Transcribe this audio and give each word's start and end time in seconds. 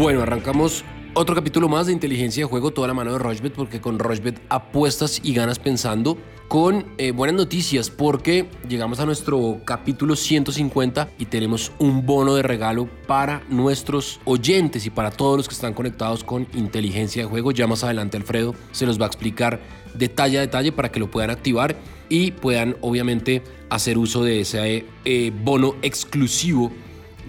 Bueno, 0.00 0.22
arrancamos 0.22 0.82
otro 1.12 1.34
capítulo 1.34 1.68
más 1.68 1.86
de 1.86 1.92
inteligencia 1.92 2.42
de 2.42 2.48
juego, 2.48 2.70
toda 2.70 2.88
la 2.88 2.94
mano 2.94 3.12
de 3.12 3.18
Rochbet, 3.18 3.52
porque 3.52 3.82
con 3.82 3.98
Rochbet 3.98 4.40
apuestas 4.48 5.20
y 5.22 5.34
ganas 5.34 5.58
pensando. 5.58 6.16
Con 6.48 6.86
eh, 6.96 7.10
buenas 7.10 7.36
noticias, 7.36 7.90
porque 7.90 8.48
llegamos 8.66 8.98
a 8.98 9.04
nuestro 9.04 9.60
capítulo 9.66 10.16
150 10.16 11.10
y 11.18 11.26
tenemos 11.26 11.72
un 11.78 12.06
bono 12.06 12.34
de 12.34 12.42
regalo 12.42 12.88
para 13.06 13.44
nuestros 13.50 14.20
oyentes 14.24 14.86
y 14.86 14.90
para 14.90 15.10
todos 15.10 15.36
los 15.36 15.48
que 15.48 15.54
están 15.54 15.74
conectados 15.74 16.24
con 16.24 16.46
inteligencia 16.54 17.24
de 17.24 17.28
juego. 17.28 17.52
Ya 17.52 17.66
más 17.66 17.84
adelante 17.84 18.16
Alfredo 18.16 18.54
se 18.72 18.86
los 18.86 18.98
va 18.98 19.04
a 19.04 19.08
explicar 19.08 19.60
detalle 19.92 20.38
a 20.38 20.40
detalle 20.40 20.72
para 20.72 20.90
que 20.90 20.98
lo 20.98 21.10
puedan 21.10 21.28
activar 21.28 21.76
y 22.08 22.30
puedan 22.30 22.74
obviamente 22.80 23.42
hacer 23.68 23.98
uso 23.98 24.24
de 24.24 24.40
ese 24.40 24.86
eh, 25.04 25.30
bono 25.44 25.76
exclusivo 25.82 26.72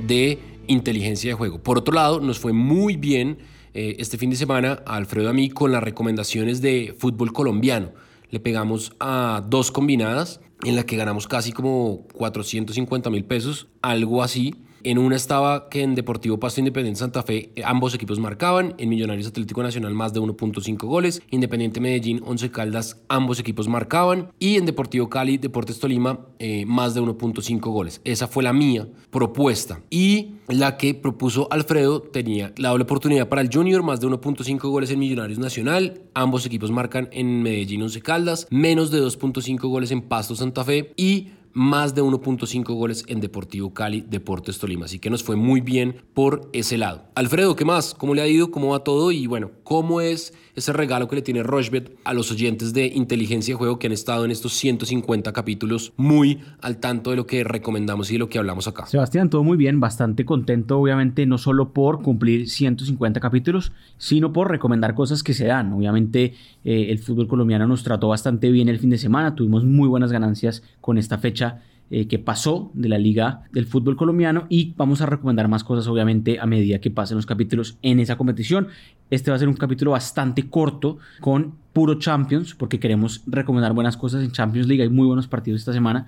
de 0.08 0.51
inteligencia 0.68 1.32
de 1.32 1.36
juego. 1.36 1.62
Por 1.62 1.78
otro 1.78 1.94
lado, 1.94 2.20
nos 2.20 2.40
fue 2.40 2.54
muy 2.54 2.96
bien 2.96 3.40
eh, 3.74 3.96
este 4.00 4.18
fin 4.18 4.30
de 4.30 4.36
semana 4.36 4.84
a 4.86 4.96
Alfredo 4.96 5.30
a 5.30 5.34
mí 5.34 5.50
con 5.50 5.72
las 5.72 5.84
recomendaciones 5.84 6.62
de 6.62 6.96
fútbol 6.98 7.34
colombiano. 7.34 7.92
Le 8.30 8.40
pegamos 8.40 8.94
a 9.00 9.44
dos 9.48 9.72
combinadas 9.72 10.42
en 10.64 10.76
la 10.76 10.86
que 10.86 10.96
ganamos 10.96 11.28
casi 11.28 11.52
como 11.52 12.06
450 12.14 13.10
mil 13.10 13.26
pesos, 13.26 13.68
algo 13.82 14.24
así. 14.24 14.56
En 14.84 14.98
una 14.98 15.16
estaba 15.16 15.70
que 15.70 15.84
en 15.84 15.96
Deportivo 15.96 16.40
Pasto 16.40 16.60
Independiente 16.60 17.00
Santa 17.00 17.24
Fe 17.24 17.52
eh, 17.56 17.64
ambos 17.64 17.94
equipos 17.94 18.20
marcaban, 18.20 18.74
en 18.78 18.90
Millonarios 18.90 19.28
Atlético 19.28 19.62
Nacional 19.62 19.94
más 19.94 20.14
de 20.14 20.20
1.5 20.20 20.78
goles, 20.88 21.22
Independiente 21.30 21.80
Medellín 21.80 22.22
11 22.26 22.52
Caldas 22.52 22.98
ambos 23.08 23.40
equipos 23.40 23.68
marcaban. 23.68 24.32
Y 24.40 24.56
en 24.56 24.66
Deportivo 24.66 25.10
Cali 25.10 25.38
Deportes 25.38 25.80
Tolima 25.80 26.20
eh, 26.40 26.66
más 26.66 26.94
de 26.94 27.02
1.5 27.02 27.60
goles. 27.60 28.02
Esa 28.04 28.28
fue 28.28 28.44
la 28.44 28.54
mía 28.54 28.88
propuesta. 29.10 29.82
Y 29.90 30.36
la 30.48 30.78
que 30.78 30.94
propuso 30.94 31.48
Alfredo 31.52 32.02
tenía 32.02 32.54
la 32.58 32.70
doble 32.70 32.84
oportunidad 32.84 33.30
para 33.30 33.42
el 33.42 33.50
Junior 33.52 33.84
más 33.84 34.00
de 34.00 34.08
1.5 34.08 34.60
goles 34.70 34.92
en 34.92 35.00
Millonarios 35.00 35.40
Nacional, 35.40 36.02
ambos 36.14 36.46
equipos 36.46 36.72
marcan 36.72 37.10
en 37.12 37.42
Medellín 37.44 37.82
11 37.84 38.02
Caldas, 38.02 38.48
menos 38.50 38.92
de 38.92 39.02
2.5 39.02 39.60
goles 39.70 39.92
en 39.92 40.02
Pasto 40.02 40.36
Santa 40.36 40.64
Fe. 40.64 40.94
Y 40.98 41.30
más 41.54 41.96
de 41.96 42.04
1.5 42.04 42.74
goles 42.74 43.04
en 43.08 43.20
Deportivo 43.20 43.74
Cali, 43.74 44.02
Deportes 44.02 44.60
Tolima. 44.60 44.86
Así 44.86 45.00
que 45.00 45.10
nos 45.10 45.24
fue 45.24 45.36
muy 45.36 45.62
bien 45.62 46.04
por 46.14 46.50
ese 46.54 46.78
lado. 46.78 47.04
Alfredo, 47.16 47.56
¿qué 47.56 47.66
más? 47.66 47.94
¿Cómo 47.94 48.14
le 48.14 48.22
ha 48.22 48.28
ido? 48.28 48.52
¿Cómo 48.52 48.70
va 48.70 48.84
todo? 48.84 49.12
Y 49.12 49.28
bueno, 49.28 49.52
¿cómo 49.72 50.02
es 50.02 50.34
ese 50.54 50.74
regalo 50.74 51.08
que 51.08 51.16
le 51.16 51.22
tiene 51.22 51.44
Rochbet 51.44 51.98
a 52.04 52.14
los 52.14 52.30
oyentes 52.30 52.74
de 52.74 52.88
Inteligencia 52.88 53.54
de 53.54 53.58
Juego 53.58 53.80
que 53.80 53.88
han 53.88 53.94
estado 53.94 54.26
en 54.26 54.32
estos 54.32 54.52
150 54.52 55.32
capítulos 55.32 55.94
muy 55.96 56.42
al 56.60 56.82
tanto 56.82 57.12
de 57.12 57.16
lo 57.16 57.26
que 57.26 57.46
recomendamos 57.46 58.10
y 58.10 58.16
de 58.16 58.20
lo 58.20 58.28
que 58.28 58.38
hablamos 58.38 58.68
acá? 58.68 58.86
Sebastián, 58.86 59.30
todo 59.30 59.46
muy 59.46 59.56
bien, 59.56 59.80
bastante 59.80 60.26
contento, 60.26 60.78
obviamente, 60.78 61.26
no 61.26 61.38
solo 61.38 61.72
por 61.72 62.02
cumplir 62.02 62.50
150 62.50 63.22
capítulos, 63.22 63.72
sino 63.98 64.34
por 64.34 64.52
recomendar 64.52 64.94
cosas 64.94 65.24
que 65.24 65.34
se 65.34 65.46
dan. 65.46 65.72
Obviamente, 65.72 66.34
eh, 66.66 66.88
el 66.90 67.00
fútbol 67.00 67.30
colombiano 67.30 67.66
nos 67.66 67.84
trató 67.84 68.10
bastante 68.10 68.52
bien 68.52 68.68
el 68.68 68.78
fin 68.78 68.90
de 68.90 68.98
semana, 68.98 69.36
tuvimos 69.36 69.64
muy 69.64 69.88
buenas 69.88 70.12
ganancias 70.12 70.64
con 70.82 70.98
esta 70.98 71.18
fecha 71.18 71.62
eh, 71.94 72.08
que 72.08 72.20
pasó 72.20 72.72
de 72.74 72.88
la 72.88 72.98
liga 72.98 73.44
del 73.52 73.66
fútbol 73.66 73.98
colombiano 73.98 74.46
y 74.48 74.74
vamos 74.78 75.02
a 75.02 75.06
recomendar 75.06 75.50
más 75.50 75.66
cosas 75.66 75.88
obviamente 75.88 76.40
a 76.40 76.46
medida 76.46 76.80
que 76.80 76.90
pasen 76.90 77.18
los 77.18 77.26
capítulos 77.26 77.78
en 77.82 78.00
esa 78.00 78.16
competición. 78.16 78.70
Este 79.10 79.30
va 79.30 79.36
a 79.36 79.40
ser 79.40 79.50
un 79.50 79.56
capítulo 79.56 79.92
bastante 79.92 80.50
corto 80.50 81.00
con 81.20 81.56
puro 81.74 82.00
Champions 82.00 82.56
porque 82.56 82.80
queremos 82.80 83.24
recomendar 83.28 83.74
buenas 83.74 83.98
cosas 83.98 84.24
en 84.24 84.32
Champions 84.32 84.70
League. 84.70 84.82
Hay 84.82 84.88
muy 84.88 85.06
buenos 85.06 85.28
partidos 85.28 85.60
esta 85.60 85.74
semana 85.74 86.08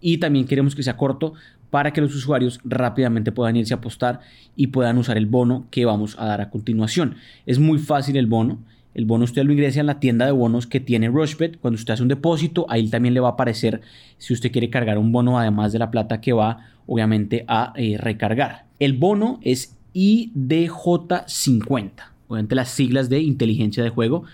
y 0.00 0.18
también 0.18 0.46
queremos 0.46 0.76
que 0.76 0.84
sea 0.84 0.96
corto 0.96 1.34
para 1.70 1.92
que 1.92 2.00
los 2.00 2.14
usuarios 2.14 2.60
rápidamente 2.62 3.32
puedan 3.32 3.56
irse 3.56 3.74
a 3.74 3.78
apostar 3.78 4.20
y 4.54 4.68
puedan 4.68 4.98
usar 4.98 5.16
el 5.16 5.26
bono 5.26 5.66
que 5.72 5.84
vamos 5.84 6.16
a 6.16 6.26
dar 6.26 6.42
a 6.42 6.48
continuación. 6.48 7.16
Es 7.44 7.58
muy 7.58 7.80
fácil 7.80 8.16
el 8.16 8.26
bono. 8.28 8.60
El 8.94 9.04
bono 9.06 9.24
usted 9.24 9.44
lo 9.44 9.52
ingresa 9.52 9.80
en 9.80 9.86
la 9.86 9.98
tienda 10.00 10.24
de 10.24 10.32
bonos 10.32 10.66
que 10.68 10.80
tiene 10.80 11.08
Rushbet. 11.08 11.58
Cuando 11.58 11.76
usted 11.76 11.94
hace 11.94 12.02
un 12.02 12.08
depósito, 12.08 12.64
ahí 12.68 12.88
también 12.88 13.12
le 13.12 13.20
va 13.20 13.28
a 13.28 13.32
aparecer 13.32 13.80
si 14.18 14.32
usted 14.32 14.52
quiere 14.52 14.70
cargar 14.70 14.98
un 14.98 15.10
bono 15.12 15.38
además 15.38 15.72
de 15.72 15.80
la 15.80 15.90
plata 15.90 16.20
que 16.20 16.32
va 16.32 16.70
obviamente 16.86 17.44
a 17.48 17.72
eh, 17.76 17.96
recargar. 17.98 18.66
El 18.78 18.92
bono 18.92 19.40
es 19.42 19.76
IDJ50, 19.94 21.92
obviamente 22.28 22.54
las 22.54 22.68
siglas 22.70 23.08
de 23.08 23.20
inteligencia 23.20 23.82
de 23.82 23.90
juego. 23.90 24.24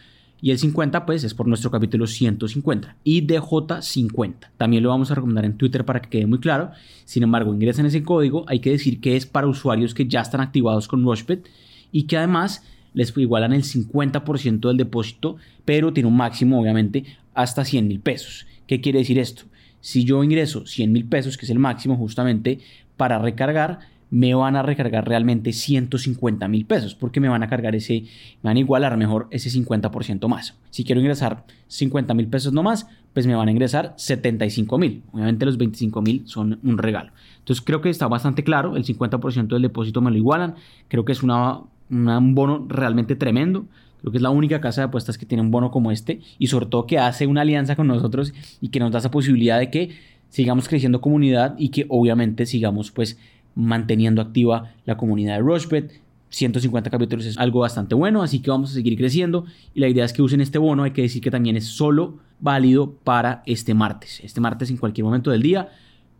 Y 0.43 0.51
el 0.53 0.59
50 0.59 1.05
pues 1.05 1.23
es 1.23 1.35
por 1.35 1.47
nuestro 1.47 1.71
capítulo 1.71 2.07
150, 2.07 2.97
IDJ50. 3.05 4.49
También 4.57 4.83
lo 4.83 4.89
vamos 4.89 5.11
a 5.11 5.15
recomendar 5.15 5.45
en 5.45 5.59
Twitter 5.59 5.85
para 5.85 6.01
que 6.01 6.09
quede 6.09 6.27
muy 6.27 6.39
claro. 6.41 6.71
Sin 7.05 7.23
embargo, 7.23 7.53
ingresen 7.53 7.85
ese 7.85 8.03
código, 8.03 8.47
hay 8.49 8.61
que 8.61 8.71
decir 8.71 9.03
que 9.03 9.17
es 9.17 9.27
para 9.27 9.47
usuarios 9.47 9.93
que 9.93 10.07
ya 10.07 10.23
están 10.23 10.41
activados 10.41 10.89
con 10.89 11.05
Rushbet 11.05 11.47
y 11.93 12.05
que 12.05 12.17
además 12.17 12.65
les 12.95 13.17
igualan 13.17 13.53
el 13.53 13.63
50% 13.63 14.69
del 14.69 14.77
depósito, 14.77 15.37
pero 15.65 15.93
tiene 15.93 16.09
un 16.09 16.17
máximo, 16.17 16.61
obviamente, 16.61 17.05
hasta 17.35 17.65
100 17.65 17.89
mil 17.89 18.01
pesos. 18.01 18.47
¿Qué 18.67 18.81
quiere 18.81 19.01
decir 19.01 19.19
esto? 19.19 19.45
Si 19.81 20.05
yo 20.05 20.23
ingreso 20.23 20.67
100 20.67 20.93
mil 20.93 21.07
pesos, 21.07 21.37
que 21.37 21.47
es 21.47 21.51
el 21.51 21.59
máximo 21.59 21.97
justamente, 21.97 22.61
para 22.97 23.19
recargar, 23.19 23.81
me 24.11 24.35
van 24.35 24.57
a 24.57 24.63
recargar 24.63 25.09
realmente 25.09 25.53
150 25.53 26.49
mil 26.49 26.67
pesos, 26.67 26.95
porque 26.95 27.21
me 27.21 27.29
van 27.29 27.43
a 27.43 27.49
cargar 27.49 27.75
ese, 27.77 28.03
me 28.43 28.51
van 28.51 28.57
a 28.57 28.61
igualar 28.61 28.97
mejor 28.97 29.29
ese 29.31 29.49
50% 29.51 30.29
más. 30.29 30.59
Si 30.71 30.85
quiero 30.85 31.01
ingresar 31.01 31.45
50 31.69 32.13
mil 32.15 32.27
pesos 32.27 32.53
nomás, 32.53 32.89
pues 33.15 33.27
me 33.27 33.37
van 33.37 33.49
a 33.49 33.53
ingresar 33.53 33.95
75 33.97 34.79
mil. 34.79 35.03
Obviamente 35.13 35.47
los 35.47 35.57
25 35.57 36.03
mil 36.03 36.23
son 36.27 36.59
un 36.63 36.79
regalo. 36.79 37.13
Entonces 37.39 37.65
creo 37.65 37.81
que 37.81 37.89
está 37.89 38.09
bastante 38.09 38.43
claro, 38.43 38.77
el 38.77 38.85
50% 38.85 39.47
del 39.47 39.63
depósito 39.63 40.01
me 40.01 40.11
lo 40.11 40.17
igualan, 40.17 40.57
creo 40.89 41.05
que 41.05 41.13
es 41.13 41.23
una 41.23 41.61
un 41.91 42.35
bono 42.35 42.67
realmente 42.69 43.17
tremendo. 43.17 43.67
Creo 44.01 44.13
que 44.13 44.19
es 44.19 44.23
la 44.23 44.31
única 44.31 44.61
casa 44.61 44.83
de 44.83 44.87
apuestas 44.87 45.19
que 45.19 45.27
tiene 45.27 45.43
un 45.43 45.51
bono 45.51 45.71
como 45.71 45.91
este 45.91 46.21
y 46.39 46.47
sobre 46.47 46.67
todo 46.67 46.87
que 46.87 46.99
hace 46.99 47.27
una 47.27 47.43
alianza 47.43 47.77
con 47.77 47.87
nosotros 47.87 48.33
y 48.61 48.69
que 48.69 48.81
nos 48.81 48.93
da 48.93 48.99
esa 48.99 49.11
posibilidad 49.11 49.59
de 49.59 49.71
que 49.71 49.91
sigamos 50.31 50.69
creciendo 50.69 51.01
comunidad 51.03 51.55
y 51.59 51.69
que 51.69 51.85
obviamente 51.89 52.47
sigamos 52.47 52.91
pues 52.91 53.19
manteniendo 53.55 54.23
activa 54.23 54.73
la 54.87 54.97
comunidad 54.97 55.35
de 55.35 55.41
Rushbet. 55.41 56.01
150 56.31 56.89
capítulos 56.91 57.27
es 57.27 57.37
algo 57.39 57.61
bastante 57.61 57.97
bueno, 57.97 58.23
así 58.23 58.39
que 58.39 58.51
vamos 58.51 58.71
a 58.71 58.75
seguir 58.75 58.97
creciendo 58.97 59.47
y 59.75 59.81
la 59.81 59.89
idea 59.89 60.05
es 60.05 60.13
que 60.13 60.23
usen 60.23 60.41
este 60.41 60.59
bono, 60.59 60.85
hay 60.85 60.93
que 60.93 61.03
decir 61.03 61.21
que 61.21 61.33
también 61.33 61.57
es 61.57 61.67
solo 61.67 62.19
válido 62.39 62.93
para 62.93 63.43
este 63.47 63.75
martes. 63.75 64.21
Este 64.23 64.41
martes 64.41 64.71
en 64.71 64.77
cualquier 64.77 65.05
momento 65.05 65.33
del 65.33 65.43
día 65.43 65.71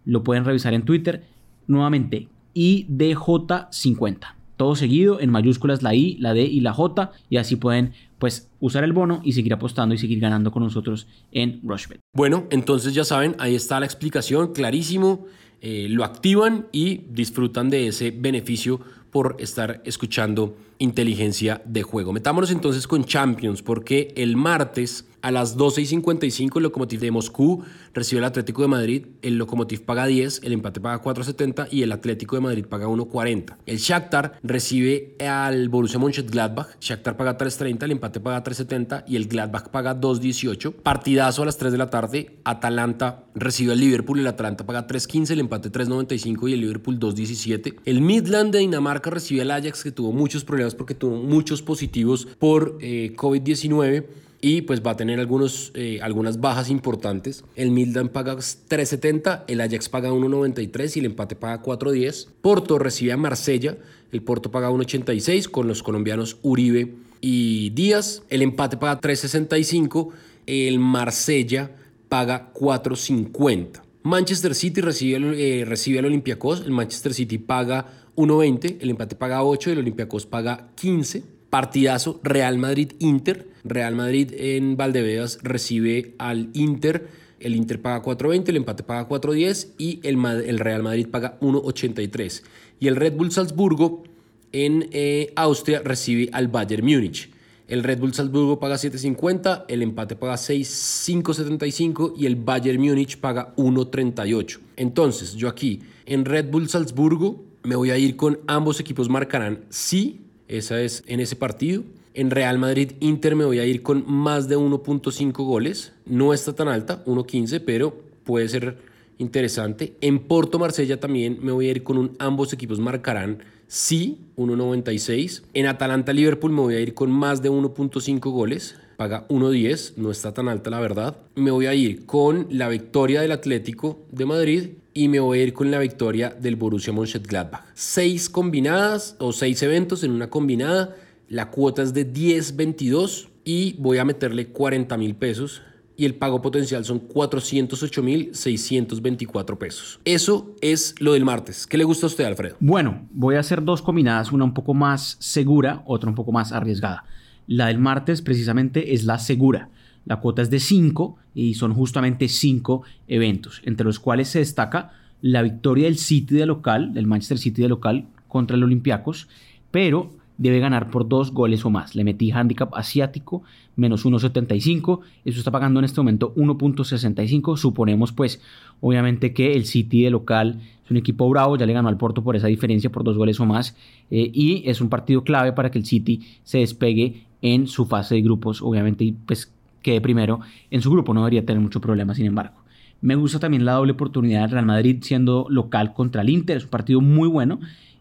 lo 0.05 0.25
pueden 0.25 0.45
revisar 0.45 0.75
en 0.75 0.83
Twitter. 0.83 1.23
Nuevamente, 1.69 2.27
IDJ50 2.57 4.40
todo 4.61 4.77
seguido, 4.77 5.21
en 5.23 5.31
mayúsculas 5.31 5.83
la 5.83 5.95
I, 5.95 6.19
la 6.19 6.35
D 6.35 6.43
y 6.43 6.61
la 6.61 6.75
J, 6.75 7.13
y 7.31 7.39
así 7.39 7.57
pueden 7.57 7.95
pues 8.19 8.51
usar 8.61 8.85
el 8.85 8.93
bono 8.93 9.23
y 9.25 9.33
seguir 9.33 9.55
apostando 9.55 9.95
y 9.95 9.99
seguir 9.99 10.21
ganando 10.21 10.53
con 10.53 10.63
nosotros 10.63 11.07
en 11.33 11.63
Rushbet. 11.63 12.01
Bueno, 12.15 12.45
entonces 12.51 12.93
ya 12.93 13.05
saben, 13.05 13.37
ahí 13.39 13.55
está 13.55 13.81
la 13.81 13.87
explicación, 13.87 14.53
clarísimo, 14.53 15.25
eh, 15.63 15.87
lo 15.89 16.05
activan 16.05 16.67
y 16.73 17.07
disfrutan 17.09 17.71
de 17.71 17.87
ese 17.87 18.11
beneficio 18.11 18.83
por 19.11 19.37
estar 19.39 19.81
escuchando 19.87 20.59
inteligencia 20.77 21.63
de 21.65 21.83
juego. 21.83 22.13
Metámonos 22.13 22.51
entonces 22.51 22.87
con 22.87 23.07
Champions, 23.07 23.63
porque 23.63 24.13
el 24.15 24.37
martes 24.37 25.07
a 25.23 25.31
las 25.31 25.57
12 25.57 25.83
y 25.83 25.87
55 25.87 26.59
el 26.59 26.63
Lokomotiv 26.65 27.01
de 27.01 27.11
Moscú 27.11 27.63
recibe 27.93 28.21
el 28.21 28.25
Atlético 28.25 28.63
de 28.63 28.69
Madrid, 28.69 29.07
el 29.23 29.37
Lokomotiv 29.37 29.83
paga 29.83 30.07
10, 30.07 30.43
el 30.45 30.53
empate 30.53 30.81
paga 30.81 31.03
4.70 31.03 31.69
y 31.71 31.83
el 31.83 31.93
Atlético 31.93 32.37
de 32.37 32.43
Madrid 32.43 32.67
paga 32.67 32.87
1.40. 32.87 33.57
El 33.67 33.79
Shakhtar 33.79 34.39
recibe 34.43 35.17
al 35.21 35.69
Borussia 35.69 35.99
Mönchengladbach, 35.99 36.79
Shakhtar 36.81 37.17
paga 37.17 37.37
3.30, 37.37 37.85
el 37.85 37.91
empate 37.93 38.21
paga 38.21 38.43
3.70 38.43 39.05
y 39.07 39.17
el 39.17 39.29
Gladbach 39.29 39.69
paga 39.69 39.99
2.18. 39.99 40.73
Partidazo 40.75 41.43
a 41.43 41.47
las 41.47 41.57
3 41.59 41.73
de 41.73 41.79
la 41.79 41.91
tarde, 41.91 42.37
Atalanta 42.45 43.25
recibe 43.35 43.73
al 43.73 43.81
Liverpool, 43.81 44.21
el 44.21 44.27
Atalanta 44.27 44.65
paga 44.65 44.87
3.15, 44.87 45.31
el 45.31 45.41
empate 45.41 45.71
3.95 45.71 46.49
y 46.49 46.53
el 46.55 46.61
Liverpool 46.61 46.99
2.17. 46.99 47.77
El 47.85 48.01
Midland 48.01 48.53
de 48.53 48.61
Dinamarca 48.61 49.11
recibe 49.11 49.43
al 49.43 49.51
Ajax 49.51 49.83
que 49.83 49.93
tuvo 49.93 50.13
muchos 50.13 50.45
problemas 50.45 50.75
porque 50.75 50.95
tuvo 50.95 51.17
muchos 51.17 51.63
positivos 51.63 52.27
por 52.39 52.79
eh, 52.81 53.15
COVID-19 53.17 54.07
y 54.41 54.63
pues 54.63 54.83
va 54.85 54.93
a 54.93 54.97
tener 54.97 55.21
algunos, 55.21 55.71
eh, 55.75 56.01
algunas 56.03 56.41
bajas 56.41 56.71
importantes. 56.71 57.45
El 57.57 57.71
Midland 57.71 58.11
paga 58.11 58.37
3.70, 58.37 59.45
el 59.49 59.61
Ajax 59.61 59.89
paga 59.89 60.11
1.93 60.11 60.97
y 60.97 61.01
el 61.01 61.07
empate 61.07 61.37
paga 61.37 61.63
4.10. 61.63 62.29
Porto 62.41 62.79
recibe 62.79 63.13
a 63.13 63.17
Marsella, 63.17 63.77
el 64.13 64.23
Porto 64.23 64.51
paga 64.51 64.71
1.86 64.71 65.49
con 65.49 65.69
los 65.69 65.83
colombianos 65.83 66.39
Uribe 66.43 66.95
y 67.21 67.71
Díaz. 67.71 68.23
El 68.31 68.43
empate 68.43 68.77
paga 68.77 69.01
3.65, 69.01 70.11
el 70.47 70.79
Marsella 70.79 71.71
paga 72.09 72.53
4.50. 72.55 73.83
Manchester 74.03 74.55
City 74.55 74.81
recibe, 74.81 75.61
eh, 75.61 75.65
recibe 75.67 75.99
al 75.99 76.07
Olympiacos, 76.07 76.63
el 76.63 76.71
Manchester 76.71 77.13
City 77.13 77.37
paga 77.37 77.87
1.20, 78.17 78.79
el 78.81 78.91
empate 78.91 79.15
paga 79.15 79.43
8 79.43 79.69
y 79.69 79.73
el 79.75 79.79
Olympiacos 79.81 80.25
paga 80.25 80.71
15. 80.77 81.41
Partidazo 81.51 82.21
Real 82.23 82.57
Madrid-Inter. 82.59 83.50
Real 83.65 83.95
Madrid 83.95 84.33
en 84.37 84.77
Valdebebas 84.77 85.39
recibe 85.43 86.15
al 86.19 86.51
Inter. 86.55 87.09
El 87.39 87.57
Inter 87.57 87.81
paga 87.81 88.03
4.20, 88.03 88.49
el 88.49 88.57
empate 88.57 88.83
paga 88.83 89.09
4.10 89.09 89.69
y 89.79 90.01
el, 90.03 90.59
Real 90.59 90.83
Madrid 90.83 91.09
paga 91.09 91.39
1.83. 91.41 92.43
Y 92.81 92.89
el 92.89 92.97
Red 92.97 93.15
Bull 93.15 93.33
Salzburgo 93.33 94.05
en 94.53 94.89
eh, 94.93 95.33
Austria 95.37 95.81
recibe 95.85 96.29
al 96.33 96.49
Bayern 96.49 96.85
Múnich. 96.85 97.31
El 97.71 97.85
Red 97.85 98.01
Bull 98.01 98.13
Salzburgo 98.13 98.59
paga 98.59 98.75
7.50, 98.75 99.67
el 99.69 99.83
empate 99.83 100.17
paga 100.17 100.35
6.575 100.35 102.15
y 102.17 102.27
el 102.27 102.35
Bayern 102.35 102.83
Múnich 102.83 103.17
paga 103.19 103.55
1.38. 103.57 104.59
Entonces, 104.77 105.35
yo 105.35 105.49
aquí 105.49 105.81
en 106.05 106.25
Red 106.25 106.51
Bull 106.51 106.69
Salzburgo 106.69 107.45
me 107.63 107.77
voy 107.77 107.91
a 107.91 107.97
ir 107.97 108.17
con 108.17 108.41
ambos 108.49 108.81
equipos 108.81 109.09
marcarán 109.09 109.61
sí, 109.69 110.23
esa 110.49 110.81
es 110.81 111.05
en 111.07 111.21
ese 111.21 111.37
partido. 111.37 111.85
En 112.15 112.31
Real 112.31 112.59
Madrid 112.59 112.93
Inter 113.01 113.37
me 113.37 113.45
voy 113.45 113.59
a 113.59 113.67
ir 113.67 113.83
con 113.83 114.05
más 114.07 114.49
de 114.49 114.59
1.5 114.59 115.33
goles. 115.45 115.93
No 116.07 116.33
está 116.33 116.55
tan 116.55 116.69
alta, 116.69 117.05
1.15, 117.05 117.63
pero 117.65 117.95
puede 118.25 118.49
ser 118.49 118.79
interesante. 119.19 119.95
En 120.01 120.19
Porto 120.19 120.59
Marsella 120.59 120.99
también 120.99 121.39
me 121.43 121.53
voy 121.53 121.69
a 121.69 121.71
ir 121.71 121.83
con 121.83 121.99
un 121.99 122.17
ambos 122.19 122.53
equipos 122.53 122.81
marcarán 122.81 123.43
sí, 123.71 124.19
1.96. 124.37 125.43
En 125.55 125.67
Atalanta 125.67 126.13
Liverpool 126.13 126.51
me 126.51 126.61
voy 126.61 126.75
a 126.75 126.81
ir 126.81 126.93
con 126.93 127.11
más 127.11 127.41
de 127.41 127.51
1.5 127.51 128.19
goles. 128.31 128.75
Paga 128.97 129.27
1.10, 129.29 129.95
no 129.97 130.11
está 130.11 130.35
tan 130.35 130.49
alta 130.49 130.69
la 130.69 130.81
verdad. 130.81 131.17
Me 131.37 131.53
voy 131.53 131.67
a 131.67 131.75
ir 131.75 132.05
con 132.05 132.49
la 132.51 132.69
victoria 132.69 133.23
del 133.23 133.33
Atlético 133.33 134.01
de 134.11 134.27
Madrid 134.27 134.71
y 134.93 135.09
me 135.09 135.21
voy 135.21 135.39
a 135.39 135.43
ir 135.45 135.55
con 135.55 135.71
la 135.71 135.79
victoria 135.79 136.31
del 136.31 136.57
Borussia 136.57 136.93
Mönchengladbach. 136.93 137.65
Seis 137.75 138.29
combinadas 138.29 139.17
o 139.21 139.33
seis 139.33 139.63
eventos 139.63 140.03
en 140.03 140.11
una 140.11 140.29
combinada. 140.29 140.97
La 141.31 141.51
cuota 141.53 141.83
es 141.83 141.95
de 141.95 142.13
10.22 142.13 143.29
y 143.45 143.75
voy 143.75 143.99
a 143.99 144.05
meterle 144.05 144.49
40 144.49 144.97
mil 144.97 145.15
pesos 145.15 145.63
y 145.97 146.05
el 146.05 146.17
pago 146.17 146.43
potencial 146.43 146.85
son 146.85 147.07
408.624 147.07 149.57
pesos. 149.57 150.01
Eso 150.05 150.57
es 150.61 150.97
lo 150.99 151.13
del 151.13 151.25
martes. 151.25 151.69
¿Qué 151.69 151.79
le 151.79 151.85
gusta 151.85 152.07
a 152.07 152.09
usted, 152.09 152.25
Alfredo? 152.25 152.57
Bueno, 152.59 153.07
voy 153.13 153.37
a 153.37 153.41
hacer 153.41 153.63
dos 153.63 153.81
combinadas, 153.81 154.33
una 154.33 154.43
un 154.43 154.55
poco 154.55 154.75
más 154.75 155.19
segura, 155.21 155.85
otra 155.87 156.11
un 156.11 156.17
poco 156.17 156.33
más 156.33 156.51
arriesgada. 156.51 157.05
La 157.47 157.69
del 157.69 157.79
martes 157.79 158.23
precisamente 158.23 158.93
es 158.93 159.05
la 159.05 159.21
segura. 159.21 159.69
La 160.07 160.17
cuota 160.17 160.43
es 160.43 160.51
de 160.51 160.59
5 160.59 161.17
y 161.37 161.55
son 161.55 161.75
justamente 161.75 162.27
5 162.27 162.83
eventos, 163.07 163.63
entre 163.65 163.87
los 163.87 164.01
cuales 164.01 164.27
se 164.27 164.41
destaca 164.41 164.95
la 165.23 165.43
victoria 165.43 165.85
del 165.85 165.97
City 165.97 166.35
de 166.35 166.47
local, 166.47 166.93
del 166.93 167.07
Manchester 167.07 167.39
City 167.39 167.63
de 167.63 167.69
local 167.69 168.09
contra 168.27 168.57
el 168.57 168.65
Olympiacos, 168.65 169.29
pero 169.71 170.19
debe 170.41 170.59
ganar 170.59 170.91
por 170.91 171.07
dos 171.07 171.33
goles 171.33 171.67
o 171.67 171.71
más. 171.71 171.95
Le 171.95 172.03
metí 172.03 172.31
handicap 172.31 172.75
asiático, 172.75 173.43
menos 173.77 174.07
1.75. 174.07 175.01
Eso 175.27 175.39
está 175.39 175.51
pagando 175.51 175.81
en 175.81 175.85
este 175.85 176.01
momento 176.01 176.35
1.65. 176.35 177.59
Suponemos, 177.59 178.13
pues, 178.13 178.41
obviamente 178.81 179.35
que 179.35 179.53
el 179.53 179.67
City 179.67 180.05
de 180.05 180.11
local 180.11 180.59
es 180.83 180.91
un 180.91 180.97
equipo 180.97 181.29
bravo, 181.29 181.59
ya 181.59 181.67
le 181.67 181.75
ganó 181.75 181.91
al 181.91 181.99
Porto 181.99 182.25
por 182.25 182.37
esa 182.37 182.47
diferencia, 182.47 182.91
por 182.91 183.05
dos 183.05 183.19
goles 183.19 183.39
o 183.39 183.45
más. 183.45 183.77
Eh, 184.11 184.31
y 184.33 184.63
es 184.65 184.81
un 184.81 184.89
partido 184.89 185.25
clave 185.25 185.53
para 185.53 185.71
que 185.71 185.79
el 185.79 185.85
City 185.85 186.23
se 186.43 186.59
despegue 186.61 187.27
en 187.43 187.67
su 187.67 187.85
fase 187.85 188.15
de 188.15 188.23
grupos, 188.23 188.63
obviamente, 188.63 189.05
y 189.05 189.13
pues 189.13 189.53
quede 189.83 190.01
primero 190.01 190.41
en 190.71 190.81
su 190.81 190.91
grupo. 190.91 191.13
No 191.13 191.21
debería 191.21 191.45
tener 191.45 191.61
mucho 191.61 191.83
problema, 191.83 192.15
sin 192.15 192.25
embargo. 192.25 192.55
Me 193.03 193.15
gusta 193.15 193.39
también 193.39 193.67
la 193.67 193.73
doble 193.73 193.93
oportunidad 193.93 194.41
del 194.41 194.53
Real 194.53 194.67
Madrid 194.67 195.01
siendo 195.03 195.47
local 195.51 195.93
contra 195.93 196.23
el 196.23 196.31
Inter. 196.31 196.57
Es 196.57 196.65
un 196.65 196.71
partido 196.71 197.03
muy 197.03 197.29
bueno 197.29 197.61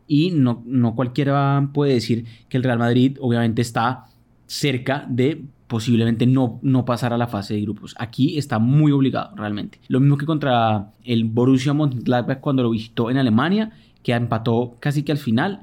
y 0.10 0.32
no, 0.32 0.64
no 0.66 0.96
cualquiera 0.96 1.70
puede 1.72 1.94
decir 1.94 2.26
que 2.50 2.58
el 2.58 2.64
Real 2.64 2.80
Madrid 2.80 3.18
obviamente 3.22 3.62
está 3.62 4.08
cerca 4.48 5.06
de 5.08 5.46
posiblemente 5.68 6.26
no, 6.26 6.60
no 6.64 6.84
pasar 6.84 7.14
a 7.14 7.18
la 7.18 7.28
fase 7.28 7.54
de 7.54 7.62
grupos. 7.62 7.96
Aquí 8.00 8.40
está 8.40 8.58
muy 8.58 8.92
obligado 8.92 9.36
realmente. 9.36 9.80
Lo 9.88 10.00
mismo 10.00 10.18
que 10.18 10.26
contra 10.26 10.94
el 11.06 11.26
Borussia 11.26 11.74
Mönchengladbach 11.74 12.40
cuando 12.40 12.64
lo 12.64 12.72
visitó 12.72 13.12
en 13.12 13.18
Alemania, 13.18 13.72
que 14.02 14.14
empató 14.14 14.78
casi 14.80 15.04
que 15.04 15.12
al 15.12 15.20
final. 15.20 15.62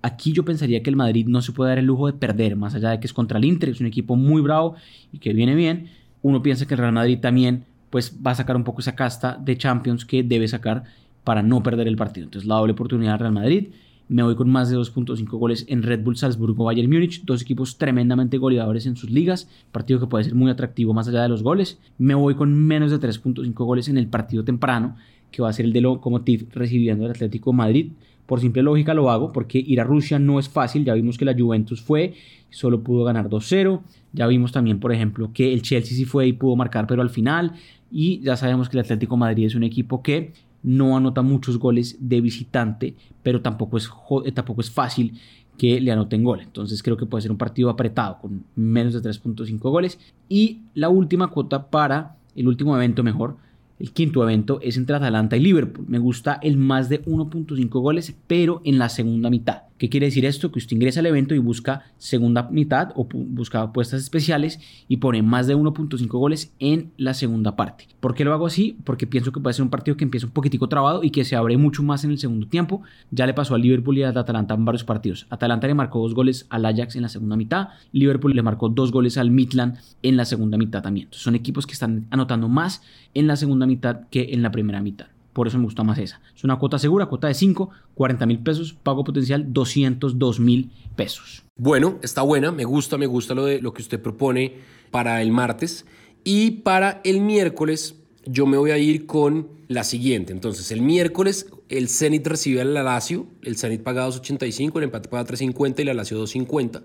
Aquí 0.00 0.32
yo 0.32 0.44
pensaría 0.44 0.80
que 0.80 0.90
el 0.90 0.96
Madrid 0.96 1.26
no 1.26 1.42
se 1.42 1.50
puede 1.50 1.70
dar 1.70 1.78
el 1.78 1.86
lujo 1.86 2.06
de 2.06 2.12
perder, 2.12 2.54
más 2.54 2.76
allá 2.76 2.90
de 2.90 3.00
que 3.00 3.08
es 3.08 3.12
contra 3.12 3.38
el 3.38 3.44
Inter, 3.44 3.70
es 3.70 3.80
un 3.80 3.88
equipo 3.88 4.14
muy 4.14 4.40
bravo 4.40 4.76
y 5.12 5.18
que 5.18 5.32
viene 5.32 5.56
bien. 5.56 5.90
Uno 6.22 6.40
piensa 6.40 6.66
que 6.66 6.74
el 6.74 6.78
Real 6.78 6.92
Madrid 6.92 7.18
también 7.18 7.64
pues 7.90 8.16
va 8.24 8.30
a 8.30 8.36
sacar 8.36 8.54
un 8.54 8.62
poco 8.62 8.80
esa 8.80 8.94
casta 8.94 9.36
de 9.36 9.58
Champions 9.58 10.04
que 10.04 10.22
debe 10.22 10.46
sacar 10.46 10.84
para 11.24 11.42
no 11.42 11.64
perder 11.64 11.88
el 11.88 11.96
partido. 11.96 12.26
Entonces 12.26 12.46
la 12.46 12.54
doble 12.54 12.74
oportunidad 12.74 13.14
del 13.14 13.20
Real 13.20 13.32
Madrid 13.32 13.68
me 14.08 14.22
voy 14.22 14.34
con 14.34 14.48
más 14.50 14.70
de 14.70 14.76
2.5 14.76 15.26
goles 15.38 15.66
en 15.68 15.82
Red 15.82 16.02
Bull 16.02 16.16
Salzburgo 16.16 16.64
Bayern 16.64 16.90
Múnich, 16.90 17.24
dos 17.24 17.42
equipos 17.42 17.76
tremendamente 17.76 18.38
goleadores 18.38 18.86
en 18.86 18.96
sus 18.96 19.10
ligas, 19.10 19.48
partido 19.70 20.00
que 20.00 20.06
puede 20.06 20.24
ser 20.24 20.34
muy 20.34 20.50
atractivo 20.50 20.94
más 20.94 21.08
allá 21.08 21.22
de 21.22 21.28
los 21.28 21.42
goles. 21.42 21.78
Me 21.98 22.14
voy 22.14 22.34
con 22.34 22.54
menos 22.54 22.90
de 22.90 22.98
3.5 22.98 23.52
goles 23.52 23.88
en 23.88 23.98
el 23.98 24.08
partido 24.08 24.44
temprano, 24.44 24.96
que 25.30 25.42
va 25.42 25.50
a 25.50 25.52
ser 25.52 25.66
el 25.66 25.72
de 25.72 25.82
Lokomotiv 25.82 26.48
recibiendo 26.52 27.04
el 27.04 27.10
Atlético 27.10 27.52
Madrid. 27.52 27.92
Por 28.24 28.40
simple 28.40 28.62
lógica 28.62 28.92
lo 28.94 29.10
hago 29.10 29.32
porque 29.32 29.58
ir 29.58 29.80
a 29.80 29.84
Rusia 29.84 30.18
no 30.18 30.38
es 30.38 30.48
fácil, 30.48 30.84
ya 30.84 30.94
vimos 30.94 31.16
que 31.16 31.24
la 31.24 31.34
Juventus 31.34 31.80
fue, 31.80 32.14
solo 32.50 32.82
pudo 32.82 33.04
ganar 33.04 33.28
2-0, 33.30 33.80
ya 34.12 34.26
vimos 34.26 34.52
también 34.52 34.80
por 34.80 34.92
ejemplo 34.92 35.30
que 35.32 35.54
el 35.54 35.62
Chelsea 35.62 35.96
sí 35.96 36.04
fue 36.04 36.26
y 36.26 36.34
pudo 36.34 36.54
marcar 36.54 36.86
pero 36.86 37.00
al 37.00 37.08
final, 37.08 37.52
y 37.90 38.20
ya 38.20 38.36
sabemos 38.36 38.68
que 38.68 38.76
el 38.76 38.84
Atlético 38.84 39.16
Madrid 39.16 39.46
es 39.46 39.54
un 39.54 39.62
equipo 39.62 40.02
que 40.02 40.32
no 40.62 40.96
anota 40.96 41.22
muchos 41.22 41.58
goles 41.58 41.96
de 42.00 42.20
visitante, 42.20 42.94
pero 43.22 43.40
tampoco 43.40 43.76
es, 43.76 43.90
eh, 44.24 44.32
tampoco 44.32 44.60
es 44.60 44.70
fácil 44.70 45.18
que 45.56 45.80
le 45.80 45.90
anoten 45.90 46.22
gol. 46.22 46.40
Entonces 46.40 46.82
creo 46.82 46.96
que 46.96 47.06
puede 47.06 47.22
ser 47.22 47.30
un 47.30 47.38
partido 47.38 47.70
apretado 47.70 48.18
con 48.20 48.44
menos 48.54 48.94
de 48.94 49.00
3.5 49.00 49.58
goles. 49.70 49.98
Y 50.28 50.62
la 50.74 50.88
última 50.88 51.28
cuota 51.28 51.68
para 51.68 52.16
el 52.36 52.46
último 52.48 52.76
evento 52.76 53.02
mejor 53.02 53.36
el 53.78 53.92
quinto 53.92 54.22
evento 54.22 54.58
es 54.60 54.76
entre 54.76 54.96
Atalanta 54.96 55.36
y 55.36 55.40
Liverpool. 55.40 55.86
Me 55.88 55.98
gusta 55.98 56.38
el 56.42 56.56
más 56.56 56.88
de 56.88 57.04
1.5 57.04 57.68
goles, 57.80 58.16
pero 58.26 58.60
en 58.64 58.78
la 58.78 58.88
segunda 58.88 59.30
mitad. 59.30 59.67
¿Qué 59.78 59.88
quiere 59.88 60.06
decir 60.06 60.26
esto? 60.26 60.50
Que 60.50 60.58
usted 60.58 60.74
ingresa 60.74 61.00
al 61.00 61.06
evento 61.06 61.34
y 61.34 61.38
busca 61.38 61.84
segunda 61.98 62.48
mitad 62.50 62.90
o 62.96 63.08
busca 63.10 63.62
apuestas 63.62 64.02
especiales 64.02 64.58
y 64.88 64.96
pone 64.96 65.22
más 65.22 65.46
de 65.46 65.56
1.5 65.56 66.08
goles 66.08 66.52
en 66.58 66.90
la 66.96 67.14
segunda 67.14 67.54
parte. 67.54 67.86
¿Por 68.00 68.14
qué 68.14 68.24
lo 68.24 68.32
hago 68.32 68.46
así? 68.46 68.76
Porque 68.84 69.06
pienso 69.06 69.30
que 69.30 69.40
puede 69.40 69.54
ser 69.54 69.62
un 69.62 69.70
partido 69.70 69.96
que 69.96 70.04
empieza 70.04 70.26
un 70.26 70.32
poquitico 70.32 70.68
trabado 70.68 71.04
y 71.04 71.10
que 71.10 71.24
se 71.24 71.36
abre 71.36 71.56
mucho 71.56 71.84
más 71.84 72.04
en 72.04 72.10
el 72.10 72.18
segundo 72.18 72.48
tiempo. 72.48 72.82
Ya 73.12 73.26
le 73.26 73.34
pasó 73.34 73.54
al 73.54 73.62
Liverpool 73.62 73.98
y 73.98 74.02
al 74.02 74.16
Atalanta 74.16 74.54
en 74.54 74.64
varios 74.64 74.84
partidos. 74.84 75.26
Atalanta 75.30 75.68
le 75.68 75.74
marcó 75.74 76.00
dos 76.00 76.14
goles 76.14 76.46
al 76.50 76.66
Ajax 76.66 76.96
en 76.96 77.02
la 77.02 77.08
segunda 77.08 77.36
mitad. 77.36 77.68
Liverpool 77.92 78.34
le 78.34 78.42
marcó 78.42 78.68
dos 78.68 78.90
goles 78.90 79.16
al 79.16 79.30
Midland 79.30 79.78
en 80.02 80.16
la 80.16 80.24
segunda 80.24 80.58
mitad 80.58 80.82
también. 80.82 81.08
son 81.10 81.36
equipos 81.36 81.66
que 81.66 81.74
están 81.74 82.06
anotando 82.10 82.48
más 82.48 82.82
en 83.14 83.28
la 83.28 83.36
segunda 83.36 83.66
mitad 83.66 84.08
que 84.10 84.30
en 84.32 84.42
la 84.42 84.50
primera 84.50 84.82
mitad. 84.82 85.06
Por 85.32 85.46
eso 85.46 85.58
me 85.58 85.64
gusta 85.64 85.84
más 85.84 85.98
esa. 85.98 86.20
Es 86.34 86.44
una 86.44 86.58
cuota 86.58 86.78
segura, 86.78 87.06
cuota 87.06 87.28
de 87.28 87.34
5, 87.34 87.70
40 87.94 88.26
mil 88.26 88.38
pesos, 88.40 88.72
pago 88.72 89.04
potencial 89.04 89.52
202 89.52 90.40
mil 90.40 90.70
pesos. 90.96 91.44
Bueno, 91.56 91.98
está 92.02 92.22
buena, 92.22 92.50
me 92.52 92.64
gusta, 92.64 92.98
me 92.98 93.06
gusta 93.06 93.34
lo, 93.34 93.46
de, 93.46 93.60
lo 93.60 93.72
que 93.72 93.82
usted 93.82 94.00
propone 94.00 94.56
para 94.90 95.22
el 95.22 95.30
martes. 95.30 95.86
Y 96.24 96.50
para 96.62 97.00
el 97.04 97.20
miércoles 97.20 97.96
yo 98.26 98.46
me 98.46 98.56
voy 98.56 98.70
a 98.70 98.78
ir 98.78 99.06
con 99.06 99.48
la 99.68 99.84
siguiente. 99.84 100.32
Entonces, 100.32 100.70
el 100.72 100.82
miércoles 100.82 101.46
el 101.68 101.88
Zenit 101.88 102.26
recibe 102.26 102.60
al 102.60 102.74
Lazio, 102.74 103.26
el 103.42 103.56
Zenit 103.56 103.82
paga 103.82 104.08
2.85, 104.08 104.78
el 104.78 104.84
empate 104.84 105.08
paga 105.08 105.26
3.50 105.26 105.80
y 105.80 105.84
la 105.84 105.94
Lazio 105.94 106.22
2.50. 106.22 106.82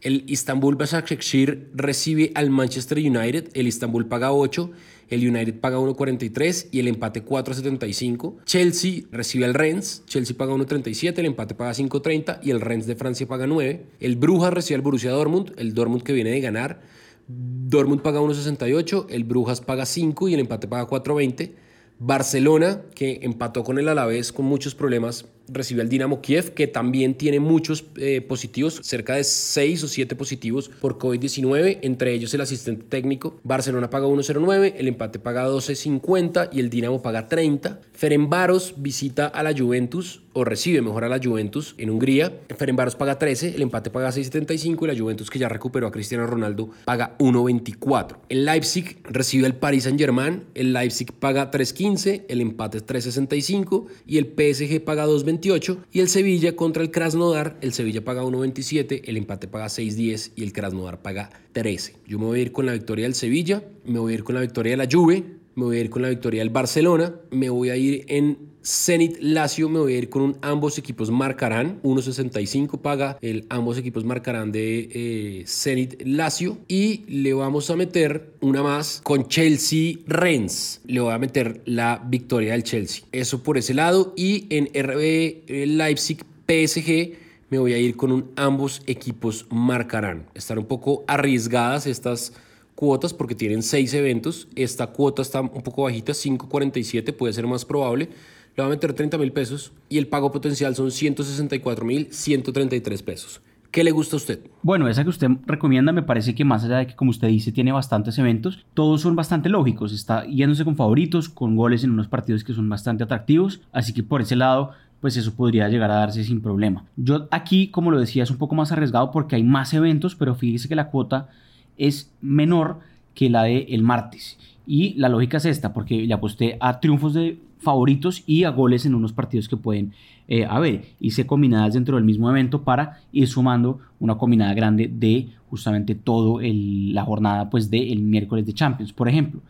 El 0.00 0.24
Istanbul 0.26 0.76
Başakşehir 0.76 1.70
recibe 1.74 2.32
al 2.34 2.50
Manchester 2.50 2.98
United, 2.98 3.48
el 3.54 3.66
Istanbul 3.66 4.06
paga 4.06 4.32
8 4.32 4.70
el 5.08 5.28
United 5.28 5.60
paga 5.60 5.78
1.43 5.78 6.68
y 6.70 6.80
el 6.80 6.88
empate 6.88 7.24
4.75. 7.24 8.44
Chelsea 8.44 9.02
recibe 9.10 9.44
al 9.44 9.54
Rennes, 9.54 10.02
Chelsea 10.06 10.36
paga 10.36 10.54
1.37, 10.54 11.18
el 11.18 11.26
empate 11.26 11.54
paga 11.54 11.72
5.30 11.72 12.40
y 12.42 12.50
el 12.50 12.60
Rennes 12.60 12.86
de 12.86 12.96
Francia 12.96 13.26
paga 13.26 13.46
9. 13.46 13.86
El 14.00 14.16
Brujas 14.16 14.52
recibe 14.52 14.76
al 14.76 14.82
Borussia 14.82 15.10
Dortmund, 15.10 15.52
el 15.56 15.74
Dortmund 15.74 16.02
que 16.02 16.12
viene 16.12 16.30
de 16.30 16.40
ganar. 16.40 16.80
Dortmund 17.28 18.02
paga 18.02 18.20
1.68, 18.20 19.06
el 19.10 19.24
Brujas 19.24 19.60
paga 19.60 19.86
5 19.86 20.28
y 20.28 20.34
el 20.34 20.40
empate 20.40 20.68
paga 20.68 20.88
4.20. 20.88 21.52
Barcelona, 21.98 22.82
que 22.94 23.20
empató 23.22 23.64
con 23.64 23.78
el 23.78 23.88
Alavés 23.88 24.32
con 24.32 24.44
muchos 24.44 24.74
problemas, 24.74 25.26
recibe 25.48 25.82
al 25.82 25.88
Dinamo 25.88 26.20
Kiev, 26.20 26.54
que 26.54 26.66
también 26.66 27.14
tiene 27.14 27.40
muchos 27.40 27.84
eh, 27.96 28.20
positivos, 28.20 28.80
cerca 28.82 29.14
de 29.14 29.24
6 29.24 29.84
o 29.84 29.88
7 29.88 30.16
positivos 30.16 30.68
por 30.80 30.98
COVID-19, 30.98 31.78
entre 31.82 32.12
ellos 32.12 32.32
el 32.34 32.40
asistente 32.40 32.84
técnico. 32.88 33.40
Barcelona 33.44 33.90
paga 33.90 34.06
1.09, 34.06 34.74
el 34.76 34.88
empate 34.88 35.18
paga 35.18 35.48
12.50 35.48 36.50
y 36.52 36.60
el 36.60 36.70
Dinamo 36.70 37.02
paga 37.02 37.28
30. 37.28 37.80
Ferenbaros 37.92 38.74
visita 38.76 39.26
a 39.26 39.42
la 39.42 39.54
Juventus 39.56 40.22
o 40.36 40.44
recibe 40.44 40.82
mejor 40.82 41.04
a 41.04 41.08
la 41.08 41.18
Juventus 41.22 41.74
en 41.78 41.88
Hungría. 41.88 42.40
Ferenbaros 42.56 42.94
paga 42.94 43.18
13, 43.18 43.54
el 43.56 43.62
empate 43.62 43.90
paga 43.90 44.10
6.75 44.10 44.84
y 44.84 44.86
la 44.86 44.98
Juventus 44.98 45.30
que 45.30 45.38
ya 45.38 45.48
recuperó 45.48 45.86
a 45.86 45.90
Cristiano 45.90 46.26
Ronaldo 46.26 46.70
paga 46.84 47.16
1.24. 47.18 48.18
El 48.28 48.44
Leipzig 48.44 48.98
recibe 49.04 49.46
al 49.46 49.56
Paris 49.56 49.84
Saint-Germain, 49.84 50.44
el 50.54 50.74
Leipzig 50.74 51.10
paga 51.12 51.50
3.15, 51.50 52.24
el 52.28 52.42
empate 52.42 52.78
es 52.78 52.86
3.65 52.86 53.86
y 54.06 54.18
el 54.18 54.26
PSG 54.26 54.84
paga 54.84 55.06
2.20 55.40 55.78
y 55.92 56.00
el 56.00 56.08
Sevilla 56.08 56.56
contra 56.56 56.82
el 56.82 56.90
Krasnodar, 56.90 57.56
el 57.60 57.72
Sevilla 57.72 58.04
paga 58.04 58.22
1.27, 58.22 59.02
el 59.04 59.16
empate 59.16 59.48
paga 59.48 59.66
6.10 59.66 60.32
y 60.36 60.42
el 60.42 60.52
Krasnodar 60.52 61.02
paga 61.02 61.30
13. 61.52 61.96
Yo 62.06 62.18
me 62.18 62.26
voy 62.26 62.40
a 62.40 62.42
ir 62.42 62.52
con 62.52 62.66
la 62.66 62.72
victoria 62.72 63.04
del 63.04 63.14
Sevilla, 63.14 63.62
me 63.84 63.98
voy 63.98 64.12
a 64.12 64.14
ir 64.16 64.24
con 64.24 64.34
la 64.34 64.40
victoria 64.40 64.72
de 64.72 64.76
la 64.76 64.88
Juve, 64.90 65.24
me 65.54 65.64
voy 65.64 65.78
a 65.78 65.80
ir 65.80 65.90
con 65.90 66.02
la 66.02 66.08
victoria 66.08 66.40
del 66.40 66.50
Barcelona, 66.50 67.14
me 67.30 67.48
voy 67.48 67.70
a 67.70 67.76
ir 67.76 68.04
en 68.08 68.55
Zenit 68.66 69.18
Lazio 69.20 69.68
me 69.68 69.78
voy 69.78 69.94
a 69.94 69.98
ir 69.98 70.10
con 70.10 70.22
un 70.22 70.38
ambos 70.42 70.76
equipos 70.76 71.08
marcarán. 71.08 71.80
1.65 71.82 72.80
paga 72.80 73.16
el 73.22 73.46
ambos 73.48 73.78
equipos 73.78 74.04
marcarán 74.04 74.50
de 74.50 74.88
eh, 74.92 75.44
Zenit 75.46 76.02
Lazio. 76.04 76.58
Y 76.66 77.04
le 77.06 77.32
vamos 77.32 77.70
a 77.70 77.76
meter 77.76 78.32
una 78.40 78.64
más 78.64 79.02
con 79.04 79.28
Chelsea 79.28 79.98
Rennes. 80.08 80.80
Le 80.84 80.98
voy 80.98 81.12
a 81.12 81.18
meter 81.18 81.60
la 81.64 82.02
victoria 82.04 82.52
del 82.52 82.64
Chelsea. 82.64 83.04
Eso 83.12 83.44
por 83.44 83.56
ese 83.56 83.72
lado. 83.72 84.12
Y 84.16 84.48
en 84.50 84.66
RB 84.66 85.00
eh, 85.46 85.66
Leipzig 85.68 86.24
PSG 86.48 87.12
me 87.50 87.58
voy 87.58 87.72
a 87.72 87.78
ir 87.78 87.94
con 87.94 88.10
un 88.10 88.32
ambos 88.34 88.82
equipos 88.88 89.46
marcarán. 89.48 90.26
Están 90.34 90.58
un 90.58 90.66
poco 90.66 91.04
arriesgadas 91.06 91.86
estas 91.86 92.32
cuotas 92.74 93.14
porque 93.14 93.36
tienen 93.36 93.62
seis 93.62 93.94
eventos. 93.94 94.48
Esta 94.56 94.88
cuota 94.88 95.22
está 95.22 95.40
un 95.40 95.62
poco 95.62 95.84
bajita, 95.84 96.12
5.47, 96.12 97.12
puede 97.12 97.32
ser 97.32 97.46
más 97.46 97.64
probable. 97.64 98.08
Le 98.56 98.62
va 98.62 98.68
a 98.68 98.70
meter 98.70 98.94
30 98.94 99.18
mil 99.18 99.32
pesos 99.32 99.72
y 99.90 99.98
el 99.98 100.06
pago 100.06 100.32
potencial 100.32 100.74
son 100.74 100.90
164 100.90 101.84
mil 101.84 102.08
133 102.10 103.02
pesos. 103.02 103.42
¿Qué 103.70 103.84
le 103.84 103.90
gusta 103.90 104.16
a 104.16 104.18
usted? 104.18 104.40
Bueno, 104.62 104.88
esa 104.88 105.04
que 105.04 105.10
usted 105.10 105.28
recomienda 105.44 105.92
me 105.92 106.02
parece 106.02 106.34
que 106.34 106.46
más 106.46 106.64
allá 106.64 106.78
de 106.78 106.86
que, 106.86 106.96
como 106.96 107.10
usted 107.10 107.28
dice, 107.28 107.52
tiene 107.52 107.72
bastantes 107.72 108.16
eventos, 108.16 108.64
todos 108.72 109.02
son 109.02 109.14
bastante 109.14 109.50
lógicos. 109.50 109.92
Está 109.92 110.24
yéndose 110.24 110.64
con 110.64 110.74
favoritos, 110.74 111.28
con 111.28 111.54
goles 111.54 111.84
en 111.84 111.90
unos 111.90 112.08
partidos 112.08 112.44
que 112.44 112.54
son 112.54 112.66
bastante 112.70 113.04
atractivos. 113.04 113.60
Así 113.72 113.92
que 113.92 114.02
por 114.02 114.22
ese 114.22 114.36
lado, 114.36 114.70
pues 115.02 115.18
eso 115.18 115.34
podría 115.34 115.68
llegar 115.68 115.90
a 115.90 115.96
darse 115.96 116.24
sin 116.24 116.40
problema. 116.40 116.86
Yo 116.96 117.28
aquí, 117.30 117.68
como 117.68 117.90
lo 117.90 118.00
decía, 118.00 118.22
es 118.22 118.30
un 118.30 118.38
poco 118.38 118.54
más 118.54 118.72
arriesgado 118.72 119.10
porque 119.10 119.36
hay 119.36 119.42
más 119.42 119.74
eventos, 119.74 120.14
pero 120.14 120.34
fíjese 120.34 120.66
que 120.66 120.76
la 120.76 120.88
cuota 120.88 121.28
es 121.76 122.10
menor 122.22 122.78
que 123.14 123.28
la 123.28 123.42
de 123.42 123.66
el 123.68 123.82
martes. 123.82 124.38
Y 124.66 124.94
la 124.94 125.10
lógica 125.10 125.36
es 125.36 125.44
esta, 125.44 125.74
porque 125.74 126.06
le 126.06 126.14
aposté 126.14 126.56
a 126.58 126.80
triunfos 126.80 127.12
de 127.12 127.38
favoritos 127.58 128.22
y 128.26 128.44
a 128.44 128.50
goles 128.50 128.86
en 128.86 128.94
unos 128.94 129.12
partidos 129.12 129.48
que 129.48 129.56
pueden 129.56 129.92
eh, 130.28 130.44
haber. 130.44 130.84
Hice 131.00 131.26
combinadas 131.26 131.74
dentro 131.74 131.96
del 131.96 132.04
mismo 132.04 132.30
evento 132.30 132.62
para 132.62 133.00
ir 133.12 133.28
sumando 133.28 133.80
una 133.98 134.16
combinada 134.16 134.54
grande 134.54 134.90
de 134.92 135.28
justamente 135.48 135.94
todo 135.94 136.40
la 136.42 137.04
jornada 137.04 137.50
pues 137.50 137.70
del 137.70 138.02
miércoles 138.02 138.46
de 138.46 138.52
Champions, 138.52 138.92
por 138.92 139.08
ejemplo. 139.08 139.40